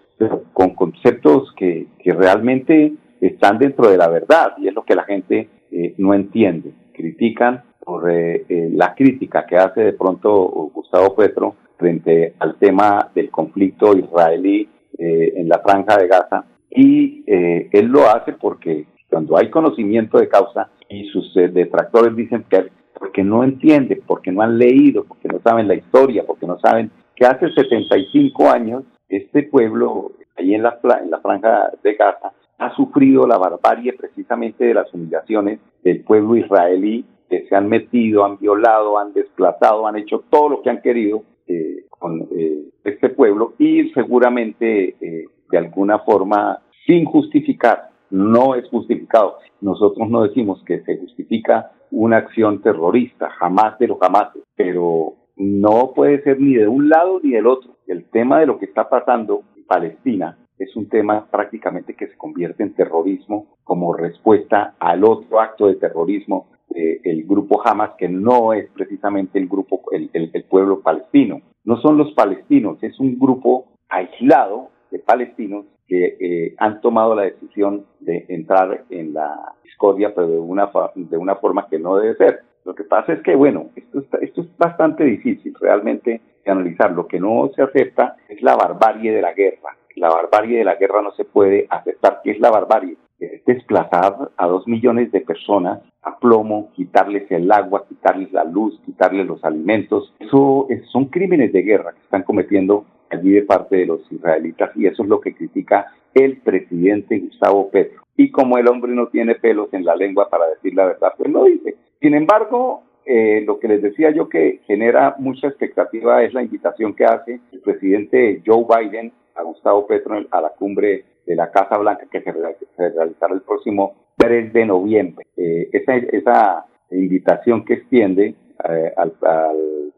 con 0.52 0.74
conceptos 0.74 1.52
que, 1.56 1.86
que 1.98 2.12
realmente 2.12 2.92
están 3.20 3.58
dentro 3.58 3.88
de 3.88 3.96
la 3.96 4.08
verdad 4.08 4.54
y 4.58 4.68
es 4.68 4.74
lo 4.74 4.84
que 4.84 4.94
la 4.94 5.04
gente 5.04 5.48
eh, 5.70 5.94
no 5.98 6.14
entiende. 6.14 6.72
Critican 6.92 7.64
por 7.84 8.10
eh, 8.10 8.44
eh, 8.48 8.70
la 8.72 8.94
crítica 8.94 9.46
que 9.46 9.56
hace 9.56 9.80
de 9.80 9.92
pronto 9.92 10.70
Gustavo 10.72 11.14
Petro 11.14 11.54
frente 11.76 12.34
al 12.38 12.56
tema 12.56 13.10
del 13.14 13.30
conflicto 13.30 13.96
israelí 13.96 14.68
en 14.98 15.46
la 15.46 15.58
franja 15.58 15.98
de 15.98 16.08
Gaza 16.08 16.42
y 16.76 17.24
él 17.26 17.86
lo 17.86 18.08
hace 18.08 18.32
porque 18.32 18.86
cuando 19.08 19.36
hay 19.36 19.50
conocimiento 19.50 20.18
de 20.18 20.28
causa 20.28 20.70
y 20.88 21.08
sus 21.08 21.34
detractores 21.34 22.14
dicen 22.14 22.44
que 22.48 22.70
porque 22.98 23.22
no 23.22 23.44
entiende, 23.44 24.00
porque 24.06 24.32
no 24.32 24.42
han 24.42 24.58
leído, 24.58 25.04
porque 25.04 25.28
no 25.28 25.40
saben 25.40 25.68
la 25.68 25.74
historia, 25.74 26.24
porque 26.26 26.46
no 26.46 26.58
saben 26.58 26.90
que 27.14 27.26
hace 27.26 27.50
75 27.52 28.50
años 28.50 28.84
este 29.08 29.42
pueblo 29.44 30.12
ahí 30.36 30.54
en 30.54 30.62
la, 30.62 30.78
en 31.02 31.10
la 31.10 31.20
franja 31.20 31.70
de 31.82 31.94
Gaza 31.94 32.32
ha 32.58 32.74
sufrido 32.74 33.26
la 33.26 33.38
barbarie 33.38 33.92
precisamente 33.92 34.64
de 34.64 34.74
las 34.74 34.92
humillaciones 34.92 35.60
del 35.82 36.02
pueblo 36.04 36.36
israelí 36.36 37.04
que 37.28 37.46
se 37.48 37.56
han 37.56 37.68
metido, 37.68 38.24
han 38.24 38.38
violado, 38.38 38.98
han 38.98 39.12
desplazado, 39.12 39.86
han 39.86 39.96
hecho 39.96 40.24
todo 40.30 40.48
lo 40.48 40.62
que 40.62 40.70
han 40.70 40.80
querido 40.80 41.22
eh, 41.48 41.84
con 41.90 42.28
eh, 42.36 42.62
este 42.84 43.10
pueblo 43.10 43.54
y 43.58 43.90
seguramente 43.90 44.96
eh, 45.00 45.24
de 45.50 45.58
alguna 45.58 45.98
forma 46.00 46.60
sin 46.86 47.04
justificar, 47.04 47.90
no 48.10 48.54
es 48.54 48.68
justificado. 48.68 49.38
Nosotros 49.60 50.08
no 50.08 50.22
decimos 50.22 50.62
que 50.64 50.80
se 50.82 50.98
justifica 50.98 51.72
una 51.90 52.18
acción 52.18 52.62
terrorista, 52.62 53.30
jamás 53.30 53.78
de 53.78 53.88
lo 53.88 53.98
jamás, 53.98 54.28
pero 54.54 55.14
no 55.36 55.92
puede 55.94 56.22
ser 56.22 56.40
ni 56.40 56.54
de 56.54 56.68
un 56.68 56.88
lado 56.88 57.20
ni 57.22 57.32
del 57.32 57.46
otro. 57.46 57.76
El 57.86 58.04
tema 58.10 58.40
de 58.40 58.46
lo 58.46 58.58
que 58.58 58.66
está 58.66 58.88
pasando 58.88 59.42
en 59.56 59.64
Palestina 59.64 60.38
es 60.58 60.74
un 60.76 60.88
tema 60.88 61.26
prácticamente 61.30 61.94
que 61.94 62.08
se 62.08 62.16
convierte 62.16 62.62
en 62.62 62.74
terrorismo 62.74 63.56
como 63.64 63.94
respuesta 63.94 64.74
al 64.78 65.04
otro 65.04 65.40
acto 65.40 65.66
de 65.66 65.76
terrorismo 65.76 66.48
del 66.68 67.24
grupo 67.24 67.62
Hamas, 67.64 67.92
que 67.96 68.08
no 68.08 68.52
es 68.52 68.68
precisamente 68.72 69.38
el 69.38 69.48
grupo, 69.48 69.80
el, 69.92 70.10
pueblo 70.48 70.80
palestino. 70.80 71.40
No 71.64 71.80
son 71.80 71.96
los 71.96 72.12
palestinos, 72.12 72.82
es 72.82 72.98
un 73.00 73.18
grupo 73.18 73.66
aislado 73.88 74.70
de 74.90 74.98
palestinos 74.98 75.64
que 75.86 76.16
eh, 76.20 76.54
han 76.58 76.80
tomado 76.80 77.14
la 77.14 77.22
decisión 77.22 77.86
de 78.00 78.26
entrar 78.28 78.84
en 78.90 79.14
la 79.14 79.54
discordia, 79.62 80.14
pero 80.14 80.28
de 80.28 80.38
una, 80.38 80.70
de 80.94 81.16
una 81.16 81.36
forma 81.36 81.68
que 81.68 81.78
no 81.78 81.96
debe 81.96 82.16
ser. 82.16 82.40
Lo 82.64 82.74
que 82.74 82.84
pasa 82.84 83.12
es 83.12 83.22
que, 83.22 83.36
bueno, 83.36 83.70
esto, 83.76 84.02
esto 84.20 84.40
es 84.40 84.56
bastante 84.56 85.04
difícil 85.04 85.54
realmente 85.60 86.20
de 86.44 86.50
analizar. 86.50 86.92
Lo 86.92 87.06
que 87.06 87.20
no 87.20 87.48
se 87.54 87.62
acepta 87.62 88.16
es 88.28 88.42
la 88.42 88.56
barbarie 88.56 89.12
de 89.12 89.22
la 89.22 89.32
guerra 89.32 89.76
la 89.96 90.10
barbarie 90.10 90.58
de 90.58 90.64
la 90.64 90.76
guerra 90.76 91.02
no 91.02 91.12
se 91.12 91.24
puede 91.24 91.66
aceptar. 91.70 92.20
¿Qué 92.22 92.30
es 92.30 92.40
la 92.40 92.50
barbarie? 92.50 92.96
Es 93.18 93.44
desplazar 93.46 94.30
a 94.36 94.46
dos 94.46 94.68
millones 94.68 95.10
de 95.10 95.22
personas 95.22 95.80
a 96.02 96.18
plomo, 96.18 96.70
quitarles 96.74 97.30
el 97.30 97.50
agua, 97.50 97.86
quitarles 97.88 98.30
la 98.32 98.44
luz, 98.44 98.78
quitarles 98.84 99.26
los 99.26 99.42
alimentos. 99.42 100.14
Eso 100.20 100.68
son 100.92 101.06
crímenes 101.06 101.52
de 101.52 101.62
guerra 101.62 101.92
que 101.92 102.02
están 102.02 102.22
cometiendo 102.22 102.84
allí 103.10 103.32
de 103.32 103.42
parte 103.42 103.76
de 103.76 103.86
los 103.86 104.10
israelitas 104.10 104.70
y 104.76 104.86
eso 104.86 105.02
es 105.02 105.08
lo 105.08 105.20
que 105.20 105.34
critica 105.34 105.86
el 106.14 106.38
presidente 106.38 107.18
Gustavo 107.18 107.70
Petro. 107.70 108.02
Y 108.16 108.30
como 108.30 108.56
el 108.58 108.68
hombre 108.68 108.92
no 108.92 109.08
tiene 109.08 109.34
pelos 109.34 109.68
en 109.72 109.84
la 109.84 109.94
lengua 109.94 110.30
para 110.30 110.46
decir 110.48 110.74
la 110.74 110.86
verdad, 110.86 111.12
pues 111.16 111.30
lo 111.30 111.44
dice. 111.44 111.76
Sin 112.00 112.14
embargo, 112.14 112.82
eh, 113.04 113.42
lo 113.46 113.58
que 113.58 113.68
les 113.68 113.82
decía 113.82 114.10
yo 114.10 114.28
que 114.28 114.60
genera 114.66 115.14
mucha 115.18 115.48
expectativa 115.48 116.22
es 116.24 116.34
la 116.34 116.42
invitación 116.42 116.94
que 116.94 117.04
hace 117.04 117.40
el 117.52 117.60
presidente 117.60 118.42
Joe 118.44 118.64
Biden 118.64 119.12
a 119.34 119.42
Gustavo 119.42 119.86
Petro 119.86 120.24
a 120.30 120.40
la 120.40 120.50
cumbre 120.50 121.04
de 121.26 121.36
la 121.36 121.50
Casa 121.50 121.76
Blanca 121.78 122.06
que 122.10 122.20
se, 122.22 122.32
realizará 122.32 123.34
el 123.34 123.42
próximo 123.42 123.94
3 124.16 124.52
de 124.52 124.66
noviembre. 124.66 125.26
Eh, 125.36 125.68
esa, 125.72 125.96
esa 125.96 126.66
invitación 126.90 127.64
que 127.64 127.74
extiende 127.74 128.34
eh, 128.68 128.92
al, 128.96 129.12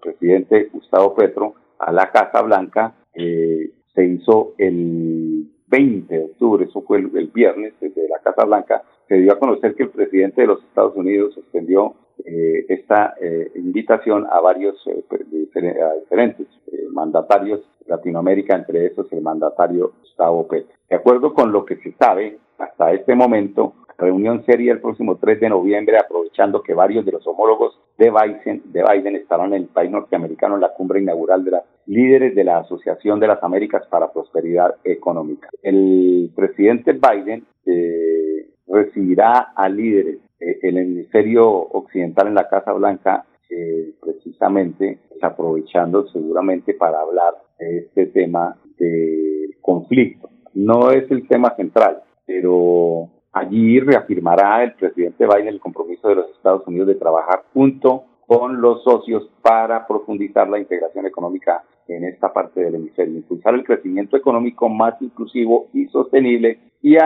presidente 0.01 0.69
Gustavo 0.73 1.15
Petro 1.15 1.55
a 1.79 1.93
la 1.93 2.11
Casa 2.11 2.43
Blanca 2.43 2.95
eh, 3.15 3.71
se 3.95 4.05
hizo 4.05 4.55
el 4.59 5.49
20 5.69 6.15
de 6.15 6.25
octubre, 6.25 6.65
eso 6.65 6.83
fue 6.83 6.99
el, 6.99 7.29
viernes 7.29 7.75
desde 7.81 8.09
la 8.09 8.19
Casa 8.21 8.45
Blanca, 8.45 8.83
se 9.07 9.17
dio 9.17 9.33
a 9.33 9.39
conocer 9.39 9.75
que 9.75 9.85
el 9.85 9.91
presidente 9.91 10.43
de 10.43 10.47
los 10.47 10.63
Estados 10.65 10.95
Unidos 10.97 11.35
suspendió 11.35 11.95
eh, 12.25 12.67
esta 12.69 13.15
eh, 13.21 13.53
invitación 13.55 14.27
a 14.31 14.41
varios 14.41 14.77
eh, 14.87 15.05
a 15.11 15.95
diferentes 16.01 16.47
mandatarios 16.93 17.61
de 17.81 17.91
Latinoamérica, 17.95 18.57
entre 18.57 18.87
esos 18.87 19.11
el 19.13 19.23
mandatario 19.23 19.93
Gustavo 20.01 20.49
Petro. 20.49 20.75
De 20.89 20.97
acuerdo 20.97 21.33
con 21.33 21.53
lo 21.53 21.65
que 21.65 21.77
se 21.77 21.93
sabe 21.93 22.39
hasta 22.59 22.93
este 22.93 23.15
momento, 23.15 23.75
reunión 23.99 24.45
sería 24.47 24.73
el 24.73 24.81
próximo 24.81 25.17
3 25.17 25.41
de 25.41 25.49
noviembre, 25.49 25.99
aprovechando 25.99 26.63
que 26.63 26.73
varios 26.73 27.05
de 27.05 27.13
los 27.13 27.27
homólogos 27.27 27.79
de 27.99 28.11
Biden, 28.11 28.63
de 28.67 28.85
Biden 28.85 29.17
estarán 29.17 29.53
en 29.53 29.63
el 29.63 29.69
país 29.69 29.91
norteamericano 29.91 30.55
en 30.55 30.61
la 30.61 30.73
cumbre 30.73 31.01
inaugural 31.01 31.45
de 31.45 31.51
las 31.51 31.65
líderes 31.87 32.35
de 32.35 32.45
la 32.45 32.59
Asociación 32.59 33.19
de 33.19 33.27
las 33.27 33.43
Américas 33.43 33.85
para 33.91 34.13
Prosperidad 34.13 34.77
Económica. 34.85 35.49
El 35.63 36.31
presidente 36.35 36.93
Biden 36.93 37.45
eh, 37.67 38.47
recibirá 38.69 39.53
a 39.55 39.69
líderes 39.69 40.19
eh, 40.39 40.59
el 40.63 40.79
hemisferio 40.79 41.51
occidental 41.51 42.29
en 42.29 42.35
la 42.35 42.49
Casa 42.49 42.73
Blanca, 42.73 43.27
eh, 43.51 43.95
precisamente 44.01 45.01
pues, 45.09 45.25
aprovechando 45.25 46.07
seguramente 46.09 46.75
para 46.75 47.01
hablar 47.01 47.35
de 47.59 47.79
este 47.79 48.07
tema 48.07 48.57
del 48.79 49.57
conflicto. 49.61 50.31
No 50.55 50.93
es 50.93 51.11
el 51.11 51.27
tema 51.27 51.57
central, 51.57 52.03
pero 52.27 53.09
Allí 53.39 53.79
reafirmará 53.79 54.65
el 54.65 54.73
presidente 54.75 55.25
Biden 55.25 55.47
el 55.47 55.61
compromiso 55.61 56.09
de 56.09 56.17
los 56.17 56.31
Estados 56.31 56.67
Unidos 56.67 56.89
de 56.89 56.97
trabajar 56.97 57.45
junto 57.55 58.03
con 58.27 58.61
los 58.61 58.83
socios 58.83 59.31
para 59.43 59.87
profundizar 59.87 60.49
la 60.49 60.59
integración 60.59 61.07
económica 61.07 61.63
en 61.87 62.03
esta 62.05 62.33
parte 62.33 62.61
del 62.61 62.75
hemisferio, 62.75 63.15
impulsar 63.15 63.55
el 63.55 63.63
crecimiento 63.63 64.17
económico 64.17 64.69
más 64.69 65.01
inclusivo 65.01 65.69
y 65.73 65.87
sostenible 65.87 66.59
y, 66.83 66.97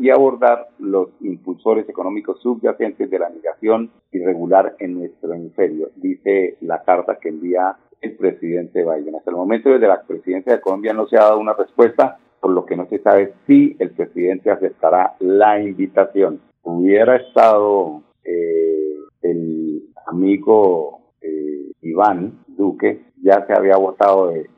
y 0.00 0.10
abordar 0.10 0.68
los 0.78 1.10
impulsores 1.20 1.86
económicos 1.86 2.40
subyacentes 2.40 3.10
de 3.10 3.18
la 3.18 3.28
migración 3.28 3.90
irregular 4.12 4.74
en 4.78 4.98
nuestro 4.98 5.34
hemisferio, 5.34 5.90
dice 5.96 6.56
la 6.62 6.82
carta 6.84 7.18
que 7.20 7.28
envía 7.28 7.76
el 8.00 8.16
presidente 8.16 8.82
Biden. 8.82 9.14
Hasta 9.16 9.30
el 9.30 9.36
momento, 9.36 9.68
desde 9.68 9.88
la 9.88 10.02
presidencia 10.02 10.54
de 10.54 10.60
Colombia 10.62 10.94
no 10.94 11.06
se 11.06 11.18
ha 11.18 11.24
dado 11.24 11.38
una 11.38 11.52
respuesta 11.52 12.18
por 12.42 12.50
lo 12.50 12.66
que 12.66 12.76
no 12.76 12.86
se 12.88 12.98
sabe 12.98 13.34
si 13.46 13.76
el 13.78 13.92
presidente 13.92 14.50
aceptará 14.50 15.14
la 15.20 15.62
invitación. 15.62 16.40
Hubiera 16.64 17.14
estado 17.16 18.02
eh, 18.24 18.96
el 19.22 19.84
amigo 20.06 21.02
eh, 21.20 21.70
Iván 21.82 22.40
Duque, 22.48 23.04
ya 23.22 23.46
se 23.46 23.52
había 23.52 23.76
votado 23.76 24.32
de, 24.32 24.50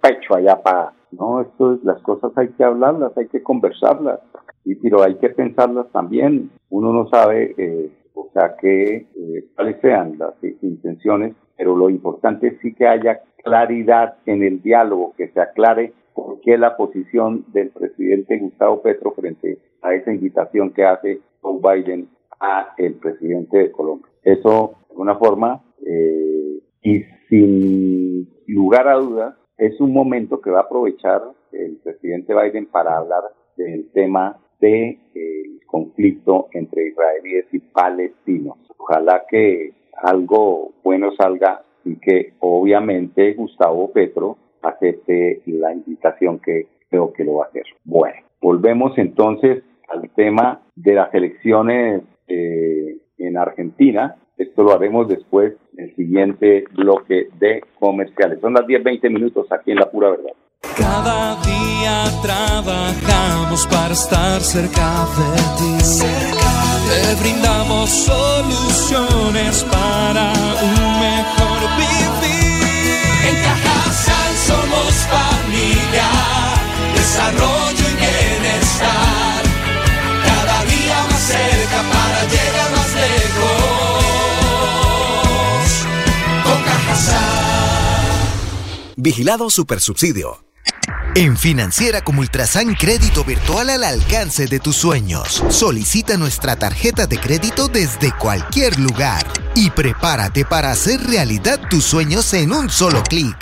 pecho 0.00 0.36
allá 0.36 0.62
para, 0.62 0.92
no, 1.10 1.40
esto 1.40 1.80
las 1.82 2.00
cosas 2.02 2.30
hay 2.36 2.48
que 2.50 2.62
hablarlas, 2.62 3.16
hay 3.18 3.26
que 3.26 3.42
conversarlas, 3.42 4.20
y 4.64 4.76
pero 4.76 5.02
hay 5.02 5.16
que 5.16 5.30
pensarlas 5.30 5.90
también. 5.90 6.52
Uno 6.70 6.92
no 6.92 7.08
sabe, 7.08 7.54
eh, 7.58 7.90
o 8.14 8.28
sea, 8.32 8.54
que 8.56 9.08
cuáles 9.56 9.80
sean 9.80 10.16
las 10.16 10.34
intenciones, 10.62 11.34
pero 11.56 11.76
lo 11.76 11.90
importante 11.90 12.46
es 12.46 12.60
sí 12.60 12.72
que 12.72 12.86
haya 12.86 13.20
claridad 13.42 14.18
en 14.26 14.44
el 14.44 14.62
diálogo, 14.62 15.14
que 15.16 15.28
se 15.28 15.40
aclare 15.40 15.92
por 16.14 16.40
qué 16.40 16.58
la 16.58 16.76
posición 16.76 17.44
del 17.48 17.70
presidente 17.70 18.38
Gustavo 18.38 18.82
Petro 18.82 19.12
frente 19.12 19.58
a 19.82 19.94
esa 19.94 20.12
invitación 20.12 20.72
que 20.72 20.84
hace 20.84 21.20
Joe 21.40 21.60
Biden 21.60 22.08
a 22.40 22.74
el 22.76 22.94
presidente 22.94 23.58
de 23.58 23.72
Colombia. 23.72 24.08
Eso, 24.22 24.74
de 24.88 24.90
alguna 24.90 25.16
forma, 25.16 25.62
eh, 25.86 26.60
y 26.82 27.04
sin 27.28 28.28
lugar 28.46 28.88
a 28.88 28.94
dudas, 28.94 29.36
es 29.56 29.80
un 29.80 29.92
momento 29.92 30.40
que 30.40 30.50
va 30.50 30.60
a 30.60 30.62
aprovechar 30.62 31.22
el 31.52 31.76
presidente 31.76 32.34
Biden 32.34 32.66
para 32.66 32.96
hablar 32.96 33.22
del 33.56 33.90
tema 33.92 34.38
del 34.60 34.98
de, 35.14 35.58
conflicto 35.66 36.48
entre 36.52 36.88
israelíes 36.88 37.46
y 37.52 37.58
palestinos. 37.58 38.58
Ojalá 38.76 39.24
que 39.28 39.72
algo 40.02 40.72
bueno 40.82 41.12
salga 41.16 41.64
y 41.84 41.96
que 41.96 42.34
obviamente 42.40 43.34
Gustavo 43.34 43.92
Petro 43.92 44.36
acepte 44.62 45.42
la 45.46 45.72
invitación 45.72 46.38
que 46.38 46.68
creo 46.88 47.12
que 47.12 47.24
lo 47.24 47.36
va 47.36 47.46
a 47.46 47.48
hacer. 47.48 47.64
Bueno, 47.84 48.16
volvemos 48.40 48.96
entonces 48.98 49.62
al 49.88 50.08
tema 50.10 50.62
de 50.74 50.94
las 50.94 51.12
elecciones 51.14 52.02
eh, 52.28 52.98
en 53.18 53.36
Argentina. 53.36 54.16
Esto 54.36 54.62
lo 54.62 54.72
haremos 54.72 55.08
después 55.08 55.54
en 55.76 55.84
el 55.84 55.96
siguiente 55.96 56.64
bloque 56.72 57.28
de 57.38 57.62
comerciales. 57.78 58.40
Son 58.40 58.54
las 58.54 58.64
10-20 58.66 59.10
minutos 59.10 59.46
aquí 59.52 59.72
en 59.72 59.78
La 59.78 59.90
Pura 59.90 60.10
Verdad. 60.10 60.32
Cada 60.76 61.36
día 61.42 62.04
trabajamos 62.22 63.66
para 63.66 63.92
estar 63.92 64.40
cerca 64.40 65.06
de 65.18 65.36
ti. 65.58 65.72
Te 66.88 67.22
brindamos 67.22 67.90
soluciones 67.90 69.64
para 69.64 70.32
un 70.62 71.00
mejor 71.00 71.60
vivir. 71.76 72.52
En 73.28 73.71
somos 74.52 74.94
familia, 75.16 76.10
desarrollo 76.94 77.84
y 77.92 77.96
bienestar. 77.96 79.42
Cada 80.26 80.64
día 80.64 80.98
más 81.10 81.22
cerca 81.22 81.80
para 81.92 82.20
llegar 82.32 82.70
más 82.76 82.92
lejos. 83.04 83.62
Con 86.44 86.60
Vigilado 88.96 89.50
Supersubsidio. 89.50 90.44
En 91.14 91.36
Financiera 91.36 92.02
como 92.02 92.20
Ultrasan 92.22 92.74
Crédito 92.74 93.22
Virtual 93.22 93.68
al 93.68 93.84
alcance 93.84 94.46
de 94.46 94.60
tus 94.60 94.76
sueños. 94.76 95.44
Solicita 95.50 96.16
nuestra 96.16 96.56
tarjeta 96.56 97.06
de 97.06 97.18
crédito 97.18 97.68
desde 97.68 98.12
cualquier 98.12 98.80
lugar 98.80 99.26
y 99.54 99.68
prepárate 99.70 100.46
para 100.46 100.70
hacer 100.70 101.02
realidad 101.02 101.60
tus 101.68 101.84
sueños 101.84 102.32
en 102.32 102.52
un 102.52 102.70
solo 102.70 103.02
clic 103.02 103.36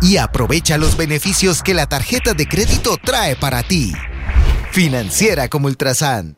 y 0.00 0.16
aprovecha 0.16 0.78
los 0.78 0.96
beneficios 0.96 1.62
que 1.62 1.74
la 1.74 1.86
tarjeta 1.86 2.34
de 2.34 2.46
crédito 2.46 2.96
trae 3.02 3.36
para 3.36 3.62
ti. 3.62 3.92
Financiera 4.70 5.48
como 5.48 5.68
Ultrasan. 5.68 6.36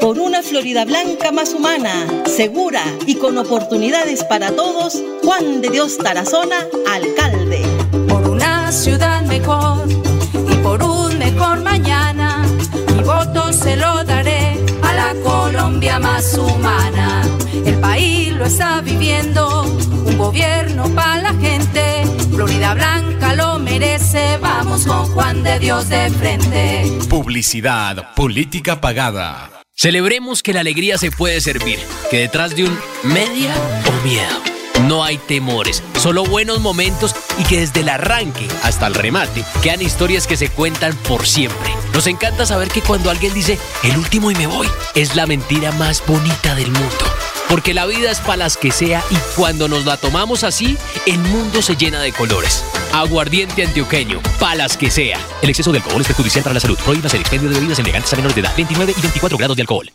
Por 0.00 0.18
una 0.18 0.42
Florida 0.42 0.84
Blanca 0.84 1.32
más 1.32 1.54
humana, 1.54 2.06
segura 2.26 2.82
y 3.06 3.14
con 3.14 3.38
oportunidades 3.38 4.22
para 4.24 4.50
todos, 4.52 5.02
Juan 5.22 5.62
de 5.62 5.70
Dios 5.70 5.96
Tarazona, 5.96 6.66
alcalde. 6.90 7.62
Por 8.08 8.28
una 8.28 8.70
ciudad 8.70 9.22
mejor 9.22 9.88
y 9.88 10.54
por 10.56 10.82
un 10.82 11.18
mejor 11.18 11.62
mañana, 11.62 12.44
mi 12.94 13.02
voto 13.02 13.52
se 13.52 13.76
lo 13.76 14.04
daré 14.04 14.58
a 14.82 14.92
la 14.92 15.14
Colombia 15.22 15.98
más 15.98 16.34
humana. 16.34 17.03
Lo 18.36 18.46
está 18.46 18.80
viviendo, 18.80 19.62
un 19.62 20.18
gobierno 20.18 20.88
para 20.94 21.22
la 21.22 21.34
gente. 21.34 22.04
Florida 22.30 22.74
Blanca 22.74 23.34
lo 23.34 23.58
merece, 23.58 24.38
vamos 24.38 24.86
con 24.86 25.06
Juan 25.12 25.42
de 25.42 25.58
Dios 25.58 25.88
de 25.88 26.10
frente. 26.10 26.98
Publicidad, 27.08 28.12
política 28.14 28.80
pagada. 28.80 29.50
Celebremos 29.74 30.42
que 30.42 30.52
la 30.52 30.60
alegría 30.60 30.98
se 30.98 31.10
puede 31.10 31.40
servir, 31.40 31.78
que 32.10 32.18
detrás 32.18 32.54
de 32.56 32.64
un 32.64 32.78
media 33.04 33.54
o 33.88 34.06
miedo 34.06 34.54
no 34.88 35.02
hay 35.02 35.16
temores, 35.16 35.82
solo 35.98 36.24
buenos 36.24 36.60
momentos 36.60 37.14
y 37.38 37.44
que 37.44 37.60
desde 37.60 37.80
el 37.80 37.88
arranque 37.88 38.46
hasta 38.62 38.86
el 38.86 38.94
remate 38.94 39.44
quedan 39.62 39.80
historias 39.80 40.26
que 40.26 40.36
se 40.36 40.48
cuentan 40.50 40.94
por 41.08 41.26
siempre. 41.26 41.70
Nos 41.92 42.06
encanta 42.06 42.44
saber 42.44 42.68
que 42.68 42.82
cuando 42.82 43.10
alguien 43.10 43.32
dice 43.32 43.58
el 43.82 43.96
último 43.96 44.30
y 44.30 44.34
me 44.34 44.46
voy, 44.46 44.68
es 44.94 45.16
la 45.16 45.26
mentira 45.26 45.72
más 45.72 46.02
bonita 46.06 46.54
del 46.54 46.70
mundo. 46.70 47.13
Porque 47.54 47.72
la 47.72 47.86
vida 47.86 48.10
es 48.10 48.20
para 48.20 48.38
las 48.38 48.56
que 48.56 48.72
sea 48.72 49.00
y 49.12 49.38
cuando 49.38 49.68
nos 49.68 49.86
la 49.86 49.96
tomamos 49.96 50.42
así, 50.42 50.76
el 51.06 51.20
mundo 51.20 51.62
se 51.62 51.76
llena 51.76 52.02
de 52.02 52.10
colores. 52.10 52.66
Aguardiente 52.92 53.62
antioqueño, 53.62 54.18
palas 54.40 54.76
que 54.76 54.90
sea. 54.90 55.18
El 55.40 55.50
exceso 55.50 55.70
de 55.70 55.78
alcohol 55.78 56.00
es 56.00 56.08
perjudicial 56.08 56.42
para 56.42 56.54
la 56.54 56.58
salud. 56.58 56.76
Prohíbas 56.84 57.14
el 57.14 57.20
expendio 57.20 57.48
de 57.48 57.54
bebidas 57.54 57.78
elegantes 57.78 58.12
a 58.12 58.16
menores 58.16 58.34
de 58.34 58.40
edad. 58.40 58.50
29 58.56 58.92
y 58.98 59.00
24 59.00 59.38
grados 59.38 59.56
de 59.56 59.62
alcohol. 59.62 59.86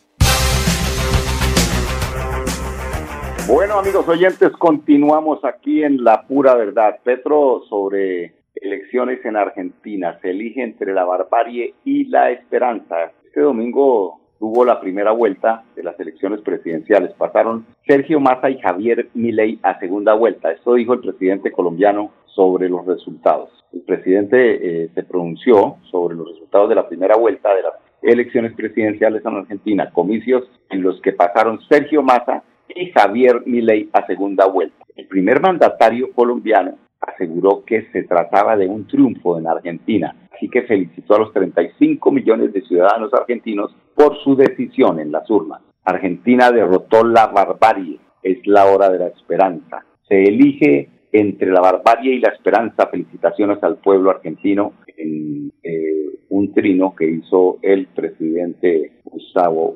Bueno, 3.45 3.79
amigos 3.79 4.07
oyentes, 4.07 4.51
continuamos 4.57 5.43
aquí 5.43 5.83
en 5.83 6.01
La 6.01 6.21
Pura 6.25 6.55
Verdad. 6.55 6.99
Petro, 7.03 7.63
sobre 7.67 8.35
elecciones 8.55 9.19
en 9.25 9.35
Argentina, 9.35 10.17
se 10.21 10.29
elige 10.29 10.63
entre 10.63 10.93
la 10.93 11.03
barbarie 11.03 11.75
y 11.83 12.05
la 12.05 12.31
esperanza. 12.31 13.11
Este 13.25 13.41
domingo 13.41 14.18
tuvo 14.39 14.63
la 14.65 14.79
primera 14.79 15.11
vuelta 15.11 15.63
de 15.75 15.83
las 15.83 15.99
elecciones 15.99 16.41
presidenciales. 16.41 17.11
Pasaron 17.13 17.65
Sergio 17.85 18.19
Massa 18.19 18.49
y 18.49 18.59
Javier 18.59 19.09
Milei 19.13 19.59
a 19.61 19.77
segunda 19.79 20.13
vuelta. 20.13 20.51
Esto 20.51 20.75
dijo 20.75 20.93
el 20.93 21.01
presidente 21.01 21.51
colombiano 21.51 22.11
sobre 22.25 22.69
los 22.69 22.85
resultados. 22.85 23.49
El 23.73 23.81
presidente 23.81 24.83
eh, 24.83 24.89
se 24.95 25.03
pronunció 25.03 25.75
sobre 25.91 26.15
los 26.15 26.29
resultados 26.29 26.69
de 26.69 26.75
la 26.75 26.87
primera 26.87 27.17
vuelta 27.17 27.53
de 27.53 27.63
las 27.63 27.73
elecciones 28.01 28.53
presidenciales 28.53 29.23
en 29.25 29.35
Argentina, 29.35 29.91
comicios 29.91 30.49
en 30.69 30.81
los 30.81 31.01
que 31.01 31.11
pasaron 31.11 31.59
Sergio 31.69 32.01
Massa 32.01 32.43
y 32.73 32.91
Javier 32.91 33.43
Milei 33.45 33.89
a 33.91 34.05
segunda 34.07 34.47
vuelta. 34.47 34.85
El 34.95 35.07
primer 35.07 35.41
mandatario 35.41 36.11
colombiano 36.13 36.77
aseguró 37.01 37.63
que 37.65 37.87
se 37.91 38.03
trataba 38.03 38.55
de 38.55 38.67
un 38.67 38.87
triunfo 38.87 39.37
en 39.37 39.47
Argentina, 39.47 40.15
así 40.39 40.49
que 40.49 40.61
felicitó 40.61 41.15
a 41.15 41.19
los 41.19 41.33
35 41.33 42.11
millones 42.11 42.53
de 42.53 42.61
ciudadanos 42.61 43.13
argentinos 43.13 43.75
por 43.93 44.17
su 44.23 44.37
decisión 44.37 44.99
en 44.99 45.11
las 45.11 45.29
urnas. 45.29 45.61
Argentina 45.83 46.49
derrotó 46.49 47.03
la 47.03 47.27
barbarie. 47.27 47.99
Es 48.23 48.45
la 48.47 48.65
hora 48.65 48.89
de 48.89 48.99
la 48.99 49.07
esperanza. 49.07 49.83
Se 50.07 50.23
elige 50.23 50.89
entre 51.11 51.51
la 51.51 51.59
barbarie 51.59 52.13
y 52.13 52.19
la 52.19 52.29
esperanza. 52.29 52.87
Felicitaciones 52.87 53.61
al 53.63 53.77
pueblo 53.77 54.11
argentino 54.11 54.73
en 54.95 55.51
eh, 55.61 56.05
un 56.29 56.53
trino 56.53 56.95
que 56.95 57.09
hizo 57.09 57.59
el 57.61 57.87
presidente 57.87 58.93
Gustavo. 59.03 59.75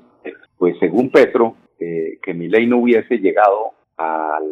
Pues 0.58 0.78
según 0.80 1.10
Petro, 1.10 1.56
eh, 1.80 2.20
que 2.22 2.34
mi 2.34 2.48
ley 2.48 2.68
no 2.68 2.78
hubiese 2.78 3.18
llegado 3.18 3.74
al 3.98 4.44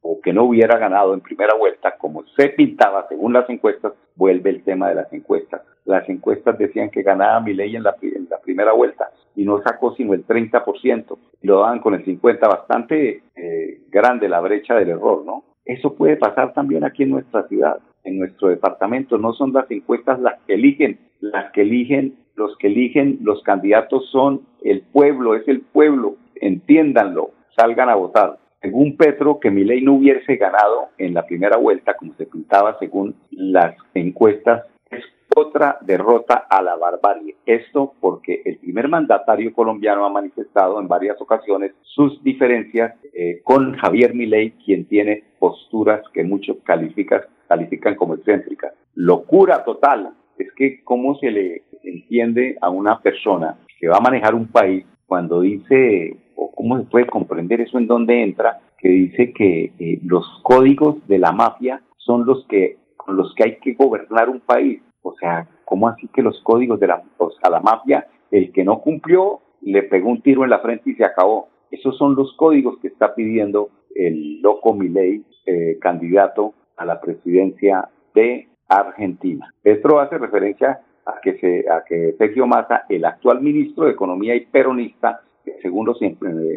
o 0.00 0.20
que 0.20 0.32
no 0.32 0.44
hubiera 0.44 0.78
ganado 0.78 1.12
en 1.12 1.20
primera 1.20 1.54
vuelta, 1.54 1.96
como 1.98 2.24
se 2.36 2.48
pintaba 2.50 3.06
según 3.08 3.32
las 3.32 3.48
encuestas, 3.50 3.92
vuelve 4.14 4.50
el 4.50 4.62
tema 4.62 4.88
de 4.88 4.94
las 4.94 5.12
encuestas. 5.12 5.62
Las 5.84 6.08
encuestas 6.08 6.58
decían 6.58 6.90
que 6.90 7.02
ganaba 7.02 7.40
mi 7.40 7.52
ley 7.52 7.76
en 7.76 7.82
la, 7.82 7.94
en 8.00 8.26
la 8.30 8.38
primera 8.38 8.72
vuelta 8.72 9.10
y 9.34 9.44
no 9.44 9.62
sacó 9.62 9.94
sino 9.94 10.14
el 10.14 10.26
30%, 10.26 11.18
y 11.42 11.46
lo 11.46 11.60
daban 11.60 11.80
con 11.80 11.94
el 11.94 12.04
50%, 12.04 12.40
bastante 12.40 13.22
eh, 13.36 13.80
grande 13.88 14.28
la 14.28 14.40
brecha 14.40 14.74
del 14.74 14.90
error, 14.90 15.24
¿no? 15.24 15.44
Eso 15.64 15.94
puede 15.94 16.16
pasar 16.16 16.54
también 16.54 16.82
aquí 16.82 17.02
en 17.02 17.10
nuestra 17.10 17.46
ciudad, 17.46 17.78
en 18.02 18.18
nuestro 18.18 18.48
departamento. 18.48 19.18
No 19.18 19.34
son 19.34 19.52
las 19.52 19.70
encuestas 19.70 20.18
las 20.18 20.40
que 20.46 20.54
eligen, 20.54 20.98
las 21.20 21.52
que 21.52 21.60
eligen, 21.62 22.16
los 22.34 22.56
que 22.56 22.68
eligen 22.68 23.18
los 23.22 23.42
candidatos 23.42 24.08
son 24.10 24.42
el 24.64 24.80
pueblo, 24.80 25.34
es 25.34 25.46
el 25.46 25.60
pueblo, 25.60 26.16
entiéndanlo, 26.36 27.30
salgan 27.54 27.90
a 27.90 27.96
votar. 27.96 28.38
Según 28.60 28.96
Petro, 28.96 29.38
que 29.38 29.50
ley 29.50 29.82
no 29.82 29.94
hubiese 29.94 30.36
ganado 30.36 30.88
en 30.98 31.14
la 31.14 31.24
primera 31.24 31.56
vuelta, 31.56 31.94
como 31.94 32.14
se 32.14 32.26
pintaba 32.26 32.76
según 32.78 33.14
las 33.30 33.76
encuestas, 33.94 34.64
es 34.90 35.04
otra 35.36 35.78
derrota 35.82 36.46
a 36.50 36.60
la 36.62 36.74
barbarie. 36.76 37.36
Esto 37.46 37.94
porque 38.00 38.42
el 38.44 38.58
primer 38.58 38.88
mandatario 38.88 39.52
colombiano 39.52 40.04
ha 40.04 40.10
manifestado 40.10 40.80
en 40.80 40.88
varias 40.88 41.20
ocasiones 41.20 41.72
sus 41.82 42.22
diferencias 42.24 42.94
eh, 43.14 43.40
con 43.44 43.76
Javier 43.76 44.14
Milei, 44.14 44.50
quien 44.64 44.86
tiene 44.86 45.22
posturas 45.38 46.02
que 46.12 46.24
muchos 46.24 46.56
califican, 46.64 47.22
califican 47.46 47.94
como 47.94 48.14
excéntricas. 48.14 48.74
Locura 48.94 49.64
total. 49.64 50.14
Es 50.36 50.52
que 50.52 50.82
cómo 50.84 51.16
se 51.18 51.30
le 51.30 51.62
entiende 51.82 52.56
a 52.60 52.70
una 52.70 53.00
persona 53.00 53.56
que 53.78 53.88
va 53.88 53.98
a 53.98 54.00
manejar 54.00 54.34
un 54.34 54.48
país 54.48 54.84
cuando 55.06 55.40
dice 55.40 56.16
cómo 56.58 56.76
se 56.76 56.86
puede 56.86 57.06
comprender 57.06 57.60
eso 57.60 57.78
en 57.78 57.86
dónde 57.86 58.20
entra, 58.20 58.58
que 58.78 58.88
dice 58.88 59.32
que 59.32 59.72
eh, 59.78 60.00
los 60.02 60.26
códigos 60.42 60.96
de 61.06 61.18
la 61.18 61.30
mafia 61.30 61.82
son 61.98 62.26
los 62.26 62.44
que 62.48 62.78
con 62.96 63.16
los 63.16 63.32
que 63.36 63.44
hay 63.44 63.56
que 63.58 63.74
gobernar 63.74 64.28
un 64.28 64.40
país. 64.40 64.82
O 65.02 65.14
sea, 65.14 65.46
¿cómo 65.64 65.86
así 65.86 66.08
que 66.08 66.20
los 66.20 66.42
códigos 66.42 66.80
de 66.80 66.88
la, 66.88 67.00
o 67.18 67.30
sea, 67.30 67.48
la 67.48 67.60
mafia, 67.60 68.08
el 68.32 68.50
que 68.50 68.64
no 68.64 68.80
cumplió, 68.80 69.38
le 69.62 69.84
pegó 69.84 70.10
un 70.10 70.20
tiro 70.20 70.42
en 70.42 70.50
la 70.50 70.58
frente 70.58 70.90
y 70.90 70.94
se 70.94 71.04
acabó? 71.04 71.48
Esos 71.70 71.96
son 71.96 72.16
los 72.16 72.34
códigos 72.34 72.76
que 72.80 72.88
está 72.88 73.14
pidiendo 73.14 73.68
el 73.94 74.42
loco 74.42 74.74
Milei, 74.74 75.22
eh, 75.46 75.78
candidato 75.80 76.54
a 76.76 76.84
la 76.84 77.00
presidencia 77.00 77.88
de 78.16 78.48
Argentina. 78.66 79.54
Esto 79.62 80.00
hace 80.00 80.18
referencia 80.18 80.80
a 81.06 81.20
que, 81.22 81.38
se, 81.38 81.70
a 81.70 81.84
que 81.84 82.16
Sergio 82.18 82.48
Massa, 82.48 82.84
el 82.88 83.04
actual 83.04 83.42
ministro 83.42 83.84
de 83.84 83.92
Economía 83.92 84.34
y 84.34 84.40
peronista, 84.40 85.20
según 85.62 85.86
los 85.86 86.02
eh, 86.02 86.16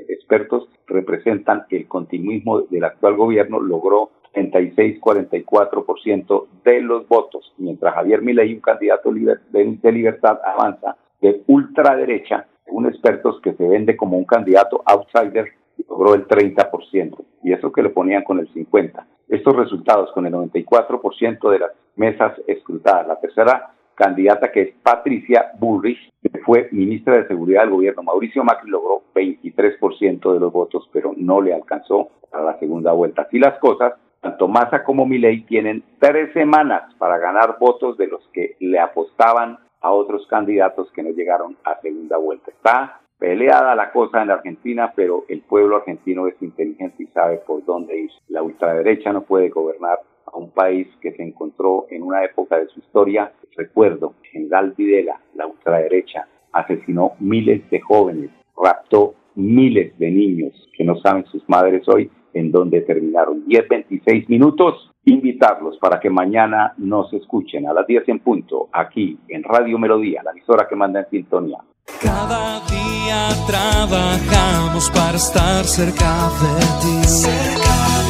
expertos, 0.10 0.67
representan 0.88 1.65
el 1.69 1.88
continuismo 1.88 2.62
del 2.62 2.84
actual 2.84 3.15
gobierno, 3.15 3.60
logró 3.60 4.10
36-44% 4.34 6.47
de 6.63 6.82
los 6.82 7.08
votos, 7.08 7.54
mientras 7.58 7.93
Javier 7.95 8.21
Milei, 8.21 8.54
un 8.54 8.62
candidato 8.62 9.12
de 9.12 9.91
libertad, 9.91 10.39
avanza 10.43 10.95
de 11.21 11.43
ultraderecha, 11.47 12.47
según 12.65 12.88
expertos 12.88 13.39
que 13.41 13.54
se 13.54 13.67
vende 13.67 13.97
como 13.97 14.17
un 14.17 14.25
candidato 14.25 14.82
outsider, 14.86 15.51
logró 15.89 16.13
el 16.13 16.27
30%, 16.27 17.23
y 17.43 17.54
eso 17.54 17.71
que 17.71 17.84
lo 17.84 17.93
ponían 17.93 18.23
con 18.23 18.39
el 18.39 18.51
50%. 18.54 19.04
Estos 19.27 19.56
resultados 19.56 20.12
con 20.12 20.25
el 20.25 20.34
94% 20.34 21.51
de 21.51 21.60
las 21.60 21.71
mesas 21.95 22.34
escrutadas. 22.47 23.08
La 23.08 23.19
tercera 23.19 23.71
candidata 24.02 24.52
que 24.52 24.62
es 24.62 24.74
Patricia 24.82 25.52
Bullrich, 25.60 26.10
que 26.24 26.40
fue 26.40 26.70
ministra 26.72 27.18
de 27.18 27.28
Seguridad 27.28 27.62
del 27.62 27.70
gobierno. 27.70 28.02
Mauricio 28.02 28.44
Macri 28.44 28.68
logró 28.68 29.04
23% 29.14 30.34
de 30.34 30.40
los 30.40 30.52
votos, 30.52 30.90
pero 30.92 31.14
no 31.16 31.40
le 31.40 31.54
alcanzó 31.54 32.10
a 32.32 32.42
la 32.42 32.58
segunda 32.58 32.94
vuelta. 32.94 33.22
Así 33.22 33.38
las 33.38 33.60
cosas, 33.60 33.94
tanto 34.20 34.48
Massa 34.48 34.84
como 34.84 35.06
Milei 35.06 35.42
tienen 35.46 35.84
tres 36.00 36.34
semanas 36.34 36.92
para 36.98 37.20
ganar 37.20 37.58
votos 37.60 37.96
de 37.98 38.08
los 38.08 38.28
que 38.34 38.56
le 38.60 38.80
apostaban 38.80 39.60
a 39.82 39.92
otros 39.92 40.26
candidatos 40.26 40.92
que 40.94 41.04
no 41.04 41.12
llegaron 41.12 41.56
a 41.64 41.80
segunda 41.82 42.18
vuelta. 42.18 42.50
Está 42.50 43.02
peleada 43.20 43.76
la 43.76 43.92
cosa 43.92 44.24
en 44.24 44.32
Argentina, 44.32 44.94
pero 44.96 45.26
el 45.28 45.42
pueblo 45.42 45.76
argentino 45.76 46.26
es 46.26 46.42
inteligente 46.42 47.04
y 47.04 47.08
sabe 47.08 47.38
por 47.38 47.64
dónde 47.66 48.00
ir. 48.00 48.12
La 48.30 48.42
ultraderecha 48.42 49.14
no 49.14 49.22
puede 49.22 49.50
gobernar 49.50 50.00
a 50.32 50.38
un 50.38 50.52
país 50.52 50.88
que 51.02 51.12
se 51.13 51.24
encontró 51.24 51.88
en 51.89 52.04
una 52.04 52.24
época 52.24 52.60
de 52.60 52.67
su 52.67 52.80
historia. 52.80 53.32
Recuerdo, 53.56 54.13
General 54.32 54.74
Videla, 54.78 55.20
la 55.36 55.48
ultraderecha, 55.48 56.28
asesinó 56.52 57.13
miles 57.20 57.70
de 57.70 57.80
jóvenes, 57.80 58.30
raptó 58.56 59.15
miles 59.36 59.98
de 59.98 60.12
niños 60.12 60.70
que 60.76 60.84
no 60.84 60.98
saben 60.98 61.26
sus 61.26 61.48
madres 61.48 61.88
hoy 61.88 62.10
en 62.34 62.52
dónde 62.52 62.82
terminaron. 62.82 63.46
10, 63.46 63.67
26 63.67 64.30
minutos. 64.30 64.91
Invitarlos 65.04 65.78
para 65.80 66.00
que 66.00 66.10
mañana 66.10 66.74
nos 66.78 67.12
escuchen 67.13 67.67
a 67.67 67.74
las 67.74 67.88
10 67.88 68.08
en 68.10 68.20
punto, 68.20 68.70
aquí 68.72 69.17
en 69.30 69.41
Radio 69.44 69.80
Melodía, 69.80 70.22
la 70.24 70.32
emisora 70.32 70.67
que 70.70 70.76
manda 70.76 71.00
en 71.00 71.10
sintonía. 71.10 71.58
Cada 72.00 72.60
día 72.70 73.30
trabajamos 73.48 74.91
para 74.91 75.17
estar 75.17 75.63
cerca 75.63 76.30
de 76.39 76.60
ti. 76.82 77.61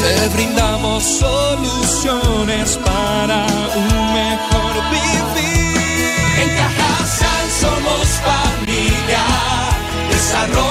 Te 0.01 0.29
brindamos 0.29 1.03
soluciones 1.03 2.77
para 2.83 3.45
un 3.75 4.13
mejor 4.13 4.73
vivir. 4.89 5.77
En 6.41 6.49
Cajasal 6.57 7.51
somos 7.61 8.07
familia, 8.25 9.23
desarrollo 10.09 10.70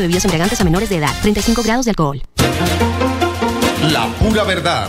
bebidas 0.01 0.25
embriagantes 0.25 0.59
a 0.59 0.63
menores 0.63 0.89
de 0.89 0.97
edad. 0.97 1.13
35 1.21 1.63
grados 1.63 1.85
de 1.85 1.91
alcohol. 1.91 2.21
La 3.91 4.07
pura 4.19 4.43
verdad. 4.43 4.87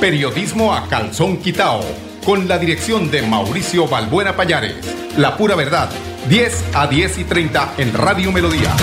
Periodismo 0.00 0.74
a 0.74 0.88
calzón 0.88 1.38
quitao. 1.38 1.82
Con 2.24 2.48
la 2.48 2.58
dirección 2.58 3.10
de 3.10 3.22
Mauricio 3.22 3.86
Balbuena 3.86 4.36
Payares. 4.36 4.76
La 5.16 5.36
pura 5.36 5.54
verdad. 5.54 5.90
10 6.28 6.64
a 6.74 6.86
10 6.86 7.18
y 7.18 7.24
30 7.24 7.74
en 7.78 7.92
Radio 7.92 8.32
Melodía. 8.32 8.74